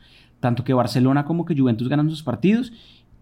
Tanto 0.40 0.64
que 0.64 0.74
Barcelona 0.74 1.24
como 1.24 1.44
que 1.44 1.56
Juventus 1.56 1.88
ganan 1.88 2.10
sus 2.10 2.22
partidos 2.22 2.72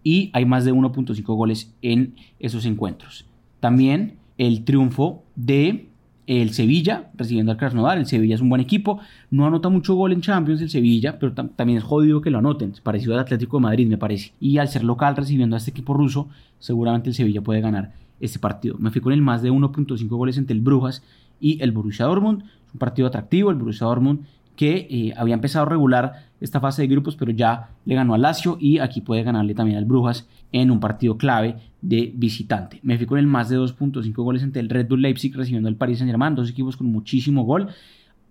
y 0.03 0.29
hay 0.33 0.45
más 0.45 0.65
de 0.65 0.73
1.5 0.73 1.23
goles 1.35 1.73
en 1.81 2.15
esos 2.39 2.65
encuentros. 2.65 3.25
También 3.59 4.17
el 4.37 4.63
triunfo 4.63 5.23
de 5.35 5.89
el 6.27 6.53
Sevilla 6.53 7.09
recibiendo 7.15 7.51
al 7.51 7.57
Krasnodar. 7.57 7.97
El 7.97 8.05
Sevilla 8.05 8.35
es 8.35 8.41
un 8.41 8.49
buen 8.49 8.61
equipo. 8.61 8.99
No 9.31 9.45
anota 9.45 9.69
mucho 9.69 9.95
gol 9.95 10.11
en 10.11 10.21
Champions 10.21 10.61
el 10.61 10.69
Sevilla, 10.69 11.19
pero 11.19 11.33
también 11.33 11.77
es 11.77 11.83
jodido 11.83 12.21
que 12.21 12.29
lo 12.29 12.39
anoten. 12.39 12.73
Parecido 12.83 13.13
al 13.13 13.19
Atlético 13.19 13.57
de 13.57 13.61
Madrid, 13.61 13.87
me 13.87 13.97
parece. 13.97 14.33
Y 14.39 14.57
al 14.57 14.67
ser 14.67 14.83
local 14.83 15.15
recibiendo 15.15 15.55
a 15.55 15.57
este 15.57 15.71
equipo 15.71 15.93
ruso, 15.93 16.29
seguramente 16.59 17.09
el 17.09 17.15
Sevilla 17.15 17.41
puede 17.41 17.61
ganar 17.61 17.93
este 18.19 18.39
partido. 18.39 18.77
Me 18.79 18.91
fui 18.91 19.01
con 19.01 19.13
el 19.13 19.21
más 19.21 19.41
de 19.41 19.51
1.5 19.51 20.07
goles 20.07 20.37
entre 20.37 20.55
el 20.55 20.61
Brujas 20.61 21.03
y 21.39 21.61
el 21.61 21.71
Borussia 21.71 22.05
Dortmund. 22.05 22.43
Es 22.43 22.73
un 22.73 22.79
partido 22.79 23.07
atractivo. 23.07 23.51
El 23.51 23.57
Borussia 23.57 23.87
Dortmund 23.87 24.25
que 24.55 24.87
eh, 24.89 25.13
había 25.17 25.33
empezado 25.33 25.65
a 25.65 25.69
regular 25.69 26.25
esta 26.41 26.59
fase 26.59 26.81
de 26.81 26.87
grupos, 26.87 27.15
pero 27.15 27.31
ya 27.31 27.69
le 27.85 27.95
ganó 27.95 28.13
al 28.13 28.21
Lazio 28.21 28.57
y 28.59 28.79
aquí 28.79 29.01
puede 29.01 29.23
ganarle 29.23 29.53
también 29.53 29.77
al 29.77 29.85
Brujas 29.85 30.27
en 30.51 30.71
un 30.71 30.79
partido 30.79 31.17
clave 31.17 31.57
de 31.81 32.11
visitante. 32.15 32.79
Me 32.83 32.97
fui 32.97 33.05
con 33.05 33.19
el 33.19 33.27
más 33.27 33.49
de 33.49 33.57
2.5 33.57 34.13
goles 34.15 34.43
entre 34.43 34.61
el 34.61 34.69
Red 34.69 34.87
Bull 34.87 35.01
Leipzig 35.01 35.35
recibiendo 35.35 35.69
al 35.69 35.75
Paris 35.75 35.99
Saint 35.99 36.09
Germain, 36.09 36.35
dos 36.35 36.49
equipos 36.49 36.77
con 36.77 36.87
muchísimo 36.87 37.43
gol. 37.43 37.67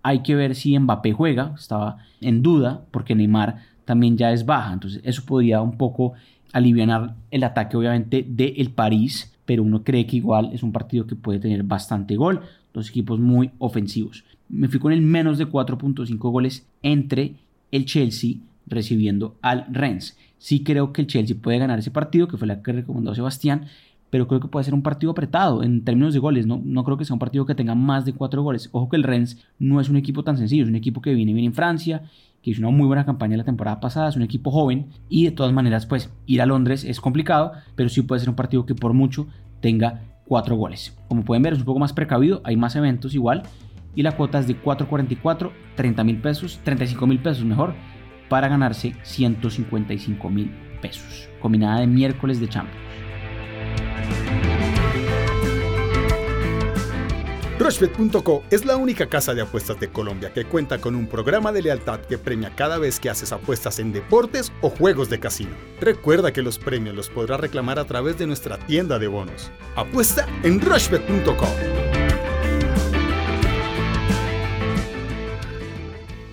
Hay 0.03 0.21
que 0.21 0.35
ver 0.35 0.55
si 0.55 0.77
Mbappé 0.77 1.13
juega, 1.13 1.53
estaba 1.57 1.97
en 2.21 2.41
duda 2.41 2.81
porque 2.91 3.15
Neymar 3.15 3.57
también 3.85 4.17
ya 4.17 4.31
es 4.31 4.45
baja, 4.45 4.73
entonces 4.73 5.01
eso 5.03 5.23
podría 5.25 5.61
un 5.61 5.77
poco 5.77 6.13
aliviar 6.53 7.15
el 7.31 7.43
ataque 7.43 7.77
obviamente 7.77 8.25
del 8.27 8.53
el 8.57 8.71
París, 8.71 9.35
pero 9.45 9.63
uno 9.63 9.83
cree 9.83 10.05
que 10.05 10.17
igual 10.17 10.51
es 10.53 10.63
un 10.63 10.71
partido 10.71 11.05
que 11.05 11.15
puede 11.15 11.39
tener 11.39 11.63
bastante 11.63 12.15
gol, 12.15 12.41
dos 12.73 12.89
equipos 12.89 13.19
muy 13.19 13.51
ofensivos 13.59 14.23
me 14.49 14.67
fui 14.67 14.79
con 14.79 14.91
el 14.91 15.01
menos 15.01 15.37
de 15.37 15.47
4.5 15.47 16.17
goles 16.31 16.67
entre 16.81 17.35
el 17.71 17.85
Chelsea 17.85 18.35
recibiendo 18.67 19.35
al 19.41 19.65
Rennes. 19.71 20.17
Sí 20.37 20.63
creo 20.63 20.93
que 20.93 21.01
el 21.01 21.07
Chelsea 21.07 21.35
puede 21.39 21.59
ganar 21.59 21.79
ese 21.79 21.91
partido, 21.91 22.27
que 22.27 22.37
fue 22.37 22.47
la 22.47 22.61
que 22.61 22.71
recomendó 22.71 23.13
Sebastián, 23.15 23.65
pero 24.09 24.27
creo 24.27 24.39
que 24.39 24.47
puede 24.47 24.63
ser 24.63 24.73
un 24.73 24.83
partido 24.83 25.11
apretado 25.11 25.63
en 25.63 25.83
términos 25.83 26.13
de 26.13 26.19
goles. 26.19 26.45
No, 26.45 26.61
no 26.63 26.83
creo 26.83 26.97
que 26.97 27.05
sea 27.05 27.15
un 27.15 27.19
partido 27.19 27.45
que 27.45 27.55
tenga 27.55 27.75
más 27.75 28.05
de 28.05 28.13
4 28.13 28.43
goles. 28.43 28.69
Ojo 28.71 28.89
que 28.89 28.95
el 28.95 29.03
Rennes 29.03 29.45
no 29.59 29.81
es 29.81 29.89
un 29.89 29.97
equipo 29.97 30.23
tan 30.23 30.37
sencillo, 30.37 30.63
es 30.63 30.69
un 30.69 30.75
equipo 30.75 31.01
que 31.01 31.13
viene 31.13 31.33
bien 31.33 31.47
en 31.47 31.53
Francia, 31.53 32.03
que 32.41 32.51
hizo 32.51 32.61
una 32.61 32.69
muy 32.69 32.85
buena 32.85 33.05
campaña 33.05 33.37
la 33.37 33.43
temporada 33.43 33.79
pasada, 33.79 34.07
es 34.07 34.15
un 34.15 34.21
equipo 34.21 34.51
joven 34.51 34.85
y 35.09 35.25
de 35.25 35.31
todas 35.31 35.51
maneras 35.51 35.87
pues 35.87 36.11
ir 36.27 36.41
a 36.41 36.45
Londres 36.45 36.85
es 36.85 37.01
complicado, 37.01 37.53
pero 37.75 37.89
sí 37.89 38.03
puede 38.03 38.19
ser 38.19 38.29
un 38.29 38.35
partido 38.35 38.67
que 38.67 38.75
por 38.75 38.93
mucho 38.93 39.27
tenga 39.61 40.03
4 40.27 40.55
goles. 40.55 40.95
Como 41.07 41.25
pueden 41.25 41.41
ver 41.41 41.53
es 41.53 41.59
un 41.59 41.65
poco 41.65 41.79
más 41.79 41.93
precavido, 41.93 42.41
hay 42.43 42.55
más 42.55 42.75
eventos 42.75 43.15
igual, 43.15 43.43
y 43.95 44.03
la 44.03 44.15
cuota 44.15 44.39
es 44.39 44.47
de 44.47 44.61
4.44, 44.61 45.51
30 45.75 46.03
mil 46.03 46.17
pesos, 46.17 46.59
35 46.63 47.07
mil 47.07 47.19
pesos 47.19 47.43
mejor, 47.45 47.73
para 48.29 48.47
ganarse 48.47 48.95
155 49.03 50.29
mil 50.29 50.51
pesos. 50.81 51.29
Combinada 51.39 51.79
de 51.79 51.87
miércoles 51.87 52.39
de 52.39 52.49
Champions. 52.49 52.85
Rushbet.co 57.57 58.43
es 58.51 58.63
la 58.63 58.75
única 58.75 59.07
casa 59.07 59.33
de 59.33 59.41
apuestas 59.41 59.79
de 59.79 59.87
Colombia 59.87 60.31
que 60.31 60.45
cuenta 60.45 60.79
con 60.79 60.93
un 60.93 61.07
programa 61.07 61.51
de 61.51 61.63
lealtad 61.63 61.99
que 62.01 62.19
premia 62.19 62.51
cada 62.55 62.77
vez 62.77 62.99
que 62.99 63.09
haces 63.09 63.31
apuestas 63.31 63.79
en 63.79 63.91
deportes 63.91 64.51
o 64.61 64.69
juegos 64.69 65.09
de 65.09 65.19
casino. 65.19 65.55
Recuerda 65.79 66.31
que 66.31 66.43
los 66.43 66.59
premios 66.59 66.95
los 66.95 67.09
podrás 67.09 67.39
reclamar 67.39 67.79
a 67.79 67.85
través 67.85 68.19
de 68.19 68.27
nuestra 68.27 68.59
tienda 68.59 68.99
de 68.99 69.07
bonos. 69.07 69.51
Apuesta 69.75 70.27
en 70.43 70.61
Rushbet.co. 70.61 71.47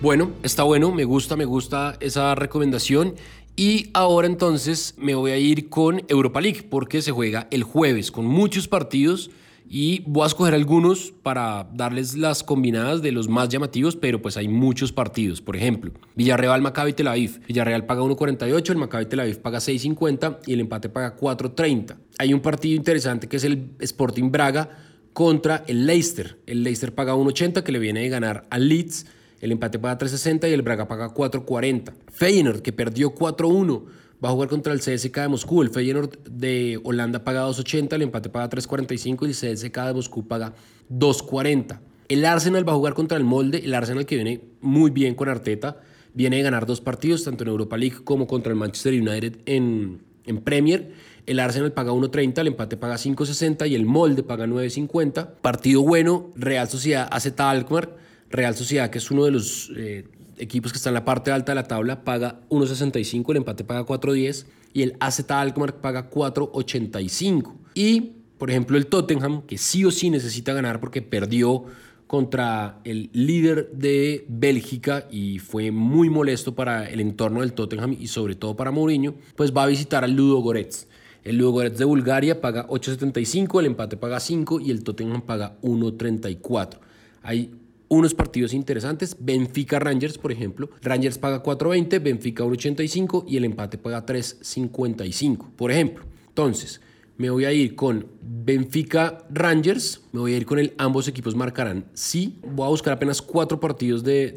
Bueno, 0.03 0.33
está 0.43 0.63
bueno, 0.63 0.91
me 0.91 1.05
gusta, 1.05 1.37
me 1.37 1.45
gusta 1.45 1.95
esa 2.01 2.35
recomendación. 2.35 3.15
Y 3.55 3.89
ahora 3.93 4.27
entonces 4.27 4.95
me 4.97 5.15
voy 5.15 5.31
a 5.31 5.37
ir 5.37 5.69
con 5.69 6.01
Europa 6.09 6.41
League 6.41 6.67
porque 6.69 7.01
se 7.01 7.13
juega 7.13 7.47
el 7.51 7.63
jueves 7.63 8.11
con 8.11 8.25
muchos 8.25 8.67
partidos 8.67 9.31
y 9.69 10.01
voy 10.01 10.25
a 10.25 10.27
escoger 10.27 10.55
algunos 10.55 11.13
para 11.23 11.69
darles 11.73 12.17
las 12.17 12.43
combinadas 12.43 13.01
de 13.01 13.13
los 13.13 13.29
más 13.29 13.47
llamativos, 13.47 13.95
pero 13.95 14.21
pues 14.21 14.35
hay 14.35 14.49
muchos 14.49 14.91
partidos. 14.91 15.39
Por 15.39 15.55
ejemplo, 15.55 15.93
Villarreal, 16.15 16.61
Maccabi, 16.61 16.91
Tel 16.91 17.07
Aviv. 17.07 17.39
Villarreal 17.47 17.85
paga 17.85 18.01
1.48, 18.01 18.71
el 18.71 18.77
Maccabi 18.77 19.05
Tel 19.05 19.21
Aviv 19.21 19.39
paga 19.39 19.59
6.50 19.59 20.39
y 20.47 20.51
el 20.51 20.59
empate 20.59 20.89
paga 20.89 21.15
4.30. 21.15 21.95
Hay 22.19 22.33
un 22.33 22.41
partido 22.41 22.75
interesante 22.75 23.29
que 23.29 23.37
es 23.37 23.45
el 23.45 23.69
Sporting 23.79 24.31
Braga 24.31 24.69
contra 25.13 25.63
el 25.65 25.87
Leicester. 25.87 26.41
El 26.45 26.63
Leicester 26.63 26.93
paga 26.93 27.15
1.80 27.15 27.63
que 27.63 27.71
le 27.71 27.79
viene 27.79 28.01
de 28.01 28.09
ganar 28.09 28.45
al 28.49 28.67
Leeds 28.67 29.05
el 29.43 29.51
empate 29.51 29.77
paga 29.77 29.97
3.60 29.97 30.49
y 30.49 30.53
el 30.53 30.61
Braga 30.61 30.87
paga 30.87 31.13
4.40. 31.13 31.91
Feyenoord, 32.13 32.61
que 32.61 32.71
perdió 32.71 33.13
4-1, 33.13 33.83
va 34.23 34.29
a 34.29 34.31
jugar 34.31 34.47
contra 34.47 34.71
el 34.71 34.79
CSK 34.79 35.17
de 35.17 35.27
Moscú. 35.27 35.61
El 35.61 35.69
Feyenoord 35.69 36.17
de 36.29 36.79
Holanda 36.81 37.25
paga 37.25 37.45
2.80, 37.45 37.93
el 37.95 38.03
empate 38.03 38.29
paga 38.29 38.49
3.45 38.49 39.23
y 39.23 39.25
el 39.25 39.55
CSK 39.55 39.77
de 39.87 39.93
Moscú 39.95 40.25
paga 40.29 40.53
2.40. 40.89 41.77
El 42.07 42.23
Arsenal 42.23 42.67
va 42.67 42.71
a 42.71 42.75
jugar 42.75 42.93
contra 42.93 43.17
el 43.17 43.25
Molde, 43.25 43.57
el 43.65 43.73
Arsenal 43.73 44.05
que 44.05 44.15
viene 44.15 44.39
muy 44.61 44.91
bien 44.91 45.13
con 45.13 45.27
Arteta, 45.27 45.81
viene 46.13 46.37
de 46.37 46.43
ganar 46.43 46.65
dos 46.65 46.79
partidos, 46.79 47.25
tanto 47.25 47.43
en 47.43 47.49
Europa 47.49 47.75
League 47.75 47.97
como 48.05 48.27
contra 48.27 48.53
el 48.53 48.57
Manchester 48.57 48.93
United 48.93 49.39
en, 49.45 50.03
en 50.25 50.37
Premier. 50.37 50.93
El 51.25 51.41
Arsenal 51.41 51.73
paga 51.73 51.91
1.30, 51.91 52.39
el 52.39 52.47
empate 52.47 52.77
paga 52.77 52.95
5.60 52.95 53.69
y 53.69 53.75
el 53.75 53.85
Molde 53.85 54.23
paga 54.23 54.47
9.50. 54.47 55.31
Partido 55.41 55.81
bueno, 55.81 56.31
Real 56.37 56.69
Sociedad 56.69 57.09
AZ 57.11 57.37
Alkmaar 57.37 58.02
Real 58.33 58.55
Sociedad, 58.55 58.89
que 58.89 58.97
es 58.97 59.11
uno 59.11 59.25
de 59.25 59.31
los 59.31 59.71
eh, 59.77 60.05
equipos 60.37 60.71
que 60.71 60.77
está 60.77 60.89
en 60.89 60.95
la 60.95 61.05
parte 61.05 61.31
alta 61.31 61.51
de 61.51 61.55
la 61.55 61.67
tabla, 61.67 62.03
paga 62.03 62.41
1.65, 62.49 63.29
el 63.29 63.37
empate 63.37 63.63
paga 63.63 63.85
4.10 63.85 64.45
y 64.73 64.81
el 64.81 64.97
AZ 64.99 65.29
Alkmaar 65.29 65.75
paga 65.81 66.09
4.85. 66.09 67.53
Y, 67.75 68.13
por 68.39 68.49
ejemplo, 68.49 68.75
el 68.75 68.87
Tottenham, 68.87 69.43
que 69.43 69.59
sí 69.59 69.85
o 69.85 69.91
sí 69.91 70.09
necesita 70.09 70.51
ganar 70.51 70.79
porque 70.79 71.03
perdió 71.03 71.65
contra 72.07 72.79
el 72.83 73.11
líder 73.13 73.71
de 73.71 74.25
Bélgica 74.27 75.07
y 75.11 75.37
fue 75.37 75.71
muy 75.71 76.09
molesto 76.09 76.55
para 76.55 76.89
el 76.89 76.99
entorno 76.99 77.41
del 77.41 77.53
Tottenham 77.53 77.95
y 77.99 78.07
sobre 78.07 78.35
todo 78.35 78.55
para 78.55 78.71
Mourinho, 78.71 79.15
pues 79.35 79.55
va 79.55 79.63
a 79.63 79.67
visitar 79.67 80.03
al 80.03 80.13
Ludo 80.13 80.39
Goretz. 80.39 80.87
El 81.23 81.37
Ludo 81.37 81.51
Goretz 81.51 81.77
de 81.77 81.85
Bulgaria 81.85 82.41
paga 82.41 82.67
8.75, 82.67 83.59
el 83.59 83.67
empate 83.67 83.95
paga 83.95 84.19
5 84.19 84.59
y 84.59 84.71
el 84.71 84.83
Tottenham 84.83 85.21
paga 85.21 85.57
1.34. 85.61 86.79
Hay 87.21 87.51
unos 87.93 88.13
partidos 88.13 88.53
interesantes. 88.53 89.15
Benfica 89.19 89.79
Rangers, 89.79 90.17
por 90.17 90.31
ejemplo. 90.31 90.69
Rangers 90.81 91.17
paga 91.17 91.43
4.20, 91.43 92.01
Benfica 92.01 92.43
1.85 92.43 93.25
y 93.27 93.37
el 93.37 93.45
empate 93.45 93.77
paga 93.77 94.05
3.55, 94.05 95.51
por 95.55 95.71
ejemplo. 95.71 96.03
Entonces, 96.27 96.81
me 97.17 97.29
voy 97.29 97.45
a 97.45 97.53
ir 97.53 97.75
con 97.75 98.07
Benfica 98.21 99.25
Rangers, 99.29 100.01
me 100.11 100.19
voy 100.21 100.33
a 100.33 100.37
ir 100.37 100.45
con 100.45 100.57
el 100.59 100.73
ambos 100.77 101.07
equipos 101.07 101.35
marcarán 101.35 101.85
sí. 101.93 102.39
Voy 102.55 102.65
a 102.65 102.69
buscar 102.69 102.93
apenas 102.93 103.21
cuatro 103.21 103.59
partidos 103.59 104.03
de, 104.03 104.35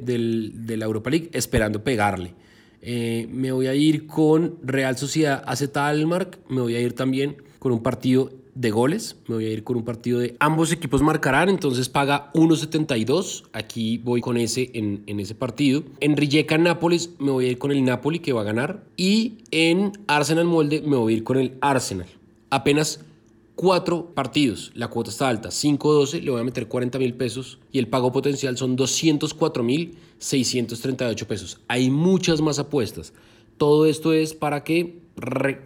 la 0.69 0.85
Europa 0.85 1.11
League 1.11 1.31
esperando 1.33 1.83
pegarle. 1.83 2.35
Eh, 2.83 3.27
me 3.31 3.51
voy 3.51 3.67
a 3.67 3.75
ir 3.75 4.07
con 4.07 4.59
Real 4.63 4.97
Sociedad 4.97 5.43
AZ 5.47 5.75
Almark. 5.75 6.39
Me 6.49 6.61
voy 6.61 6.75
a 6.77 6.81
ir 6.81 6.93
también 6.93 7.37
con 7.59 7.73
un 7.73 7.83
partido 7.83 8.31
de 8.57 8.71
goles. 8.71 9.17
Me 9.29 9.37
voy 9.37 9.45
a 9.45 9.51
ir 9.51 9.63
con 9.63 9.77
un 9.77 9.85
partido 9.85 10.19
de 10.19 10.35
ambos 10.41 10.73
equipos 10.73 11.03
marcarán, 11.03 11.49
entonces 11.49 11.89
paga 11.89 12.33
1.72. 12.33 13.45
Aquí 13.53 13.99
voy 13.99 14.21
con 14.21 14.37
ese 14.37 14.71
en, 14.75 15.05
en 15.07 15.21
ese 15.21 15.35
partido. 15.35 15.85
En 16.01 16.17
Rijeka 16.17 16.59
Nápoles 16.59 17.11
me 17.19 17.31
voy 17.31 17.47
a 17.47 17.51
ir 17.51 17.59
con 17.59 17.71
el 17.71 17.85
Napoli 17.85 18.19
que 18.19 18.33
va 18.33 18.41
a 18.41 18.45
ganar. 18.45 18.83
Y 18.97 19.39
en 19.51 19.93
Arsenal 20.09 20.47
Molde 20.47 20.81
me 20.81 20.97
voy 20.97 21.13
a 21.13 21.17
ir 21.19 21.25
con 21.25 21.37
el 21.37 21.57
Arsenal. 21.61 22.09
Apenas 22.51 23.01
cuatro 23.57 24.15
partidos. 24.15 24.73
La 24.75 24.89
cuota 24.89 25.11
está 25.11 25.29
alta, 25.29 25.51
5.12, 25.51 26.23
le 26.23 26.31
voy 26.31 26.41
a 26.41 26.45
meter 26.45 26.69
40 26.69 26.99
mil 26.99 27.15
pesos 27.15 27.59
y 27.73 27.79
el 27.79 27.89
pago 27.89 28.13
potencial 28.13 28.57
son 28.57 28.77
204 28.77 29.63
mil 29.63 29.99
638 30.19 31.27
pesos. 31.27 31.61
Hay 31.69 31.91
muchas 31.91 32.41
más 32.41 32.59
apuestas. 32.59 33.13
Todo 33.57 33.87
esto 33.87 34.13
es 34.13 34.35
para 34.35 34.65
que 34.65 35.07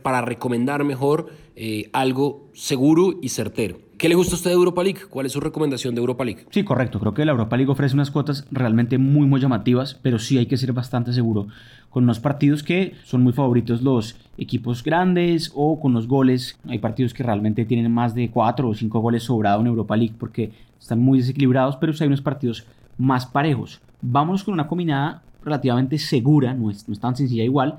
para 0.03 0.23
recomendar 0.23 0.85
mejor 0.85 1.29
eh, 1.57 1.91
algo 1.93 2.49
seguro 2.55 3.15
y 3.21 3.31
certero. 3.31 3.79
¿Qué 3.99 4.09
le 4.09 4.15
gusta 4.15 4.35
a 4.35 4.37
usted 4.37 4.49
de 4.51 4.55
Europa 4.55 4.83
League? 4.83 5.01
¿Cuál 5.11 5.27
es 5.27 5.33
su 5.33 5.41
recomendación 5.41 5.95
de 5.95 6.01
Europa 6.01 6.25
League? 6.25 6.47
Sí, 6.51 6.65
correcto. 6.65 6.99
Creo 7.01 7.13
que 7.13 7.25
la 7.27 7.33
Europa 7.33 7.57
League 7.59 7.71
ofrece 7.71 7.95
unas 7.95 8.11
cuotas 8.11 8.47
realmente 8.51 8.97
muy, 8.97 9.27
muy 9.27 9.41
llamativas, 9.41 9.99
pero 10.01 10.19
sí 10.19 10.39
hay 10.39 10.47
que 10.47 10.57
ser 10.57 10.73
bastante 10.73 11.13
seguro 11.13 11.49
con 11.91 12.05
unos 12.05 12.19
partidos 12.19 12.63
que 12.63 12.95
son 13.05 13.23
muy 13.23 13.35
favoritos 13.35 13.83
los 13.83 14.17
equipos 14.39 14.83
grandes 14.83 15.53
o 15.55 15.79
con 15.81 15.93
los 15.93 16.07
goles. 16.07 16.59
Hay 16.67 16.79
partidos 16.79 17.13
que 17.13 17.25
realmente 17.25 17.67
tienen 17.67 17.93
más 17.93 18.15
de 18.15 18.31
4 18.31 18.69
o 18.69 18.75
5 18.75 19.01
goles 19.01 19.25
sobrado 19.25 19.61
en 19.61 19.67
Europa 19.67 19.97
League 19.97 20.15
porque 20.19 20.53
están 20.81 21.01
muy 21.01 21.19
desequilibrados, 21.19 21.77
pero 21.77 21.93
sí 21.93 22.03
hay 22.03 22.09
unos 22.09 22.23
partidos 22.23 22.65
más 22.97 23.27
parejos. 23.27 23.83
Vamos 24.01 24.45
con 24.45 24.55
una 24.55 24.67
combinada 24.67 25.23
relativamente 25.45 25.99
segura, 25.99 26.55
no 26.55 26.71
es, 26.71 26.89
no 26.89 26.93
es 26.93 27.01
tan 27.01 27.17
sencilla 27.17 27.45
igual, 27.45 27.79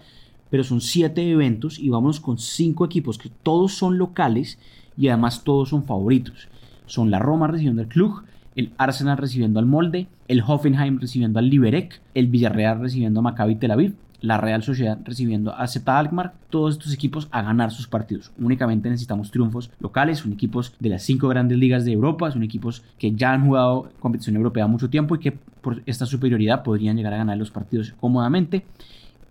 pero 0.50 0.64
son 0.64 0.82
siete 0.82 1.30
eventos 1.30 1.80
y 1.80 1.90
vamos 1.90 2.20
con 2.20 2.38
cinco 2.38 2.86
equipos 2.86 3.18
que 3.18 3.32
todos 3.44 3.74
son 3.74 3.98
locales 3.98 4.60
y 4.98 5.08
además 5.08 5.44
todos 5.44 5.70
son 5.70 5.84
favoritos. 5.84 6.50
Son 6.86 7.10
la 7.10 7.20
Roma 7.20 7.48
recibiendo 7.48 7.82
al 7.82 7.88
Club, 7.88 8.24
el 8.56 8.74
Arsenal 8.78 9.18
recibiendo 9.18 9.60
al 9.60 9.66
Molde, 9.66 10.08
el 10.28 10.44
Hoffenheim 10.46 11.00
recibiendo 11.00 11.40
al 11.40 11.50
Liberec, 11.50 12.02
el 12.14 12.28
Villarreal 12.28 12.82
recibiendo 12.82 13.22
a 13.22 13.24
Maccabi 13.24 13.56
Tel 13.56 13.72
Aviv, 13.72 13.96
la 14.22 14.38
Real 14.38 14.64
Sociedad 14.64 15.00
recibiendo 15.04 15.54
a 15.54 15.68
Z 15.68 15.98
Alkmaar, 15.98 16.34
todos 16.50 16.76
estos 16.76 16.94
equipos 16.94 17.28
a 17.32 17.42
ganar 17.42 17.72
sus 17.72 17.88
partidos. 17.88 18.32
Únicamente 18.40 18.90
necesitamos 18.90 19.32
triunfos 19.32 19.72
locales, 19.80 20.20
son 20.20 20.34
equipos 20.34 20.74
de 20.80 20.90
las 20.90 21.04
cinco 21.04 21.28
grandes 21.28 21.58
ligas 21.58 21.86
de 21.86 21.92
Europa, 21.92 22.32
son 22.32 22.44
equipos 22.44 22.84
que 22.98 23.12
ya 23.12 23.34
han 23.34 23.46
jugado 23.46 23.92
competición 24.00 24.36
europea 24.36 24.68
mucho 24.68 24.90
tiempo 24.90 25.16
y 25.16 25.20
que 25.20 25.32
por 25.32 25.82
esta 25.86 26.06
superioridad 26.06 26.64
podrían 26.64 26.96
llegar 26.96 27.14
a 27.14 27.18
ganar 27.18 27.38
los 27.38 27.52
partidos 27.52 27.94
cómodamente. 28.00 28.64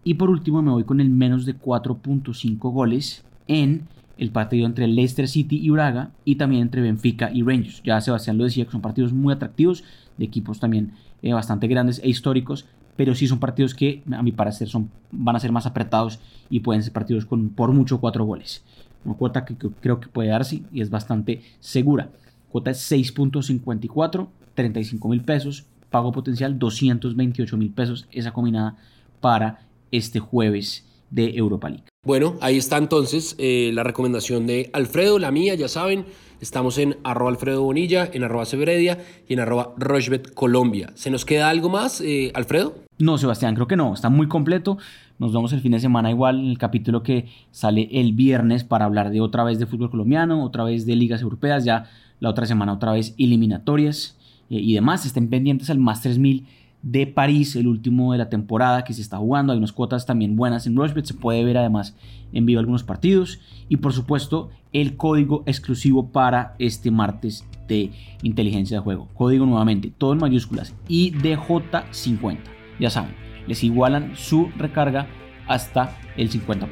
Y 0.02 0.14
por 0.14 0.30
último 0.30 0.62
me 0.62 0.70
voy 0.70 0.84
con 0.84 1.00
el 1.00 1.10
menos 1.10 1.46
de 1.46 1.56
4.5 1.56 2.58
goles 2.72 3.24
en 3.46 3.86
el 4.16 4.30
partido 4.30 4.66
entre 4.66 4.86
Leicester 4.86 5.28
City 5.28 5.58
y 5.62 5.70
Braga 5.70 6.10
y 6.24 6.36
también 6.36 6.62
entre 6.62 6.82
Benfica 6.82 7.30
y 7.32 7.42
Rangers. 7.42 7.82
Ya 7.82 8.00
Sebastián 8.00 8.38
lo 8.38 8.44
decía 8.44 8.64
que 8.64 8.70
son 8.70 8.82
partidos 8.82 9.12
muy 9.12 9.32
atractivos, 9.32 9.82
de 10.18 10.24
equipos 10.26 10.60
también 10.60 10.92
eh, 11.22 11.32
bastante 11.32 11.66
grandes 11.68 12.00
e 12.04 12.08
históricos, 12.08 12.66
pero 12.96 13.14
sí 13.14 13.26
son 13.26 13.38
partidos 13.38 13.74
que 13.74 14.02
a 14.12 14.22
mi 14.22 14.32
parecer 14.32 14.68
son, 14.68 14.90
van 15.10 15.36
a 15.36 15.40
ser 15.40 15.52
más 15.52 15.66
apretados 15.66 16.18
y 16.48 16.60
pueden 16.60 16.82
ser 16.82 16.92
partidos 16.92 17.24
con 17.24 17.50
por 17.50 17.72
mucho 17.72 18.00
4 18.00 18.24
goles. 18.24 18.62
Una 19.04 19.14
cuota 19.14 19.44
que, 19.44 19.54
creo 19.56 20.00
que 20.00 20.08
puede 20.08 20.28
darse 20.28 20.62
y 20.72 20.80
es 20.80 20.90
bastante 20.90 21.42
segura. 21.60 22.10
Cuota 22.50 22.70
es 22.70 22.90
6.54, 22.90 24.28
35 24.54 25.08
mil 25.08 25.22
pesos, 25.22 25.66
pago 25.88 26.12
potencial 26.12 26.58
228 26.58 27.56
mil 27.56 27.70
pesos, 27.70 28.06
esa 28.10 28.32
combinada 28.32 28.76
para 29.20 29.60
este 29.90 30.20
jueves 30.20 30.86
de 31.10 31.36
Europa 31.36 31.68
League. 31.68 31.84
Bueno, 32.04 32.36
ahí 32.40 32.56
está 32.56 32.78
entonces 32.78 33.34
eh, 33.38 33.72
la 33.74 33.82
recomendación 33.82 34.46
de 34.46 34.70
Alfredo, 34.72 35.18
la 35.18 35.30
mía, 35.30 35.54
ya 35.54 35.68
saben, 35.68 36.06
estamos 36.40 36.78
en 36.78 36.96
arroba 37.04 37.30
Alfredo 37.30 37.62
Bonilla, 37.62 38.08
en 38.12 38.24
arroba 38.24 38.44
Severedia 38.44 38.98
y 39.28 39.34
en 39.34 39.40
arroba 39.40 39.74
Rochbet 39.76 40.34
Colombia. 40.34 40.90
¿Se 40.94 41.10
nos 41.10 41.24
queda 41.24 41.48
algo 41.48 41.68
más, 41.68 42.00
eh, 42.00 42.32
Alfredo? 42.34 42.74
No, 42.98 43.18
Sebastián, 43.18 43.54
creo 43.54 43.66
que 43.66 43.76
no, 43.76 43.94
está 43.94 44.08
muy 44.10 44.28
completo. 44.28 44.78
Nos 45.18 45.32
vemos 45.32 45.52
el 45.52 45.60
fin 45.60 45.72
de 45.72 45.80
semana 45.80 46.10
igual 46.10 46.40
en 46.40 46.46
el 46.46 46.58
capítulo 46.58 47.02
que 47.02 47.26
sale 47.50 47.88
el 47.92 48.12
viernes 48.12 48.64
para 48.64 48.84
hablar 48.84 49.10
de 49.10 49.20
otra 49.20 49.44
vez 49.44 49.58
de 49.58 49.66
fútbol 49.66 49.90
colombiano, 49.90 50.44
otra 50.44 50.64
vez 50.64 50.86
de 50.86 50.96
ligas 50.96 51.22
europeas, 51.22 51.64
ya 51.64 51.84
la 52.20 52.30
otra 52.30 52.46
semana 52.46 52.72
otra 52.72 52.92
vez 52.92 53.14
eliminatorias 53.18 54.16
eh, 54.50 54.60
y 54.60 54.74
demás. 54.74 55.06
Estén 55.06 55.28
pendientes 55.28 55.70
al 55.70 55.78
más 55.78 56.02
3000 56.02 56.46
de 56.82 57.06
París, 57.06 57.56
el 57.56 57.66
último 57.66 58.12
de 58.12 58.18
la 58.18 58.28
temporada 58.28 58.84
que 58.84 58.94
se 58.94 59.02
está 59.02 59.18
jugando. 59.18 59.52
Hay 59.52 59.58
unas 59.58 59.72
cuotas 59.72 60.06
también 60.06 60.36
buenas 60.36 60.66
en 60.66 60.76
Rushbet, 60.76 61.04
se 61.04 61.14
puede 61.14 61.44
ver 61.44 61.58
además 61.58 61.94
en 62.32 62.46
vivo 62.46 62.60
algunos 62.60 62.84
partidos. 62.84 63.40
Y 63.68 63.76
por 63.76 63.92
supuesto, 63.92 64.50
el 64.72 64.96
código 64.96 65.42
exclusivo 65.46 66.08
para 66.08 66.54
este 66.58 66.90
martes 66.90 67.44
de 67.68 67.90
inteligencia 68.22 68.78
de 68.78 68.82
juego. 68.82 69.08
Código 69.14 69.46
nuevamente, 69.46 69.92
todo 69.96 70.12
en 70.12 70.18
mayúsculas, 70.18 70.74
IDJ50. 70.88 72.38
Ya 72.78 72.90
saben, 72.90 73.14
les 73.46 73.62
igualan 73.62 74.12
su 74.16 74.48
recarga 74.56 75.08
hasta 75.50 75.98
el 76.16 76.30
50%. 76.30 76.68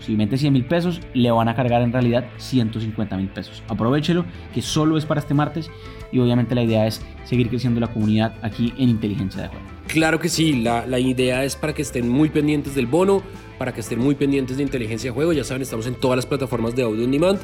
Si 0.00 0.16
mete 0.16 0.38
100 0.38 0.52
mil 0.54 0.64
pesos, 0.64 1.02
le 1.12 1.30
van 1.30 1.48
a 1.48 1.54
cargar 1.54 1.82
en 1.82 1.92
realidad 1.92 2.24
150 2.38 3.16
mil 3.18 3.28
pesos. 3.28 3.62
Aprovechelo, 3.68 4.24
que 4.54 4.62
solo 4.62 4.96
es 4.96 5.04
para 5.04 5.20
este 5.20 5.34
martes 5.34 5.70
y 6.10 6.18
obviamente 6.18 6.54
la 6.54 6.62
idea 6.62 6.86
es 6.86 7.02
seguir 7.24 7.50
creciendo 7.50 7.78
la 7.78 7.88
comunidad 7.88 8.34
aquí 8.40 8.72
en 8.78 8.88
Inteligencia 8.88 9.42
de 9.42 9.48
Juego. 9.48 9.64
Claro 9.86 10.18
que 10.18 10.30
sí, 10.30 10.62
la, 10.62 10.86
la 10.86 10.98
idea 10.98 11.44
es 11.44 11.56
para 11.56 11.74
que 11.74 11.82
estén 11.82 12.08
muy 12.08 12.30
pendientes 12.30 12.74
del 12.74 12.86
bono, 12.86 13.22
para 13.58 13.74
que 13.74 13.80
estén 13.80 13.98
muy 13.98 14.14
pendientes 14.14 14.56
de 14.56 14.62
Inteligencia 14.62 15.10
de 15.10 15.14
Juego. 15.14 15.34
Ya 15.34 15.44
saben, 15.44 15.60
estamos 15.60 15.86
en 15.86 15.94
todas 15.94 16.16
las 16.16 16.24
plataformas 16.24 16.74
de 16.74 16.84
audio 16.84 17.04
on 17.04 17.10
demand 17.10 17.38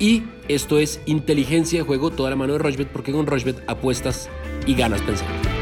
y 0.00 0.24
esto 0.48 0.80
es 0.80 1.00
Inteligencia 1.06 1.78
de 1.78 1.84
Juego, 1.84 2.10
toda 2.10 2.30
la 2.30 2.36
mano 2.36 2.54
de 2.54 2.58
Rochbet, 2.58 2.88
porque 2.88 3.12
con 3.12 3.26
Rochbet 3.26 3.62
apuestas 3.68 4.28
y 4.66 4.74
ganas 4.74 5.00
pensando. 5.02 5.61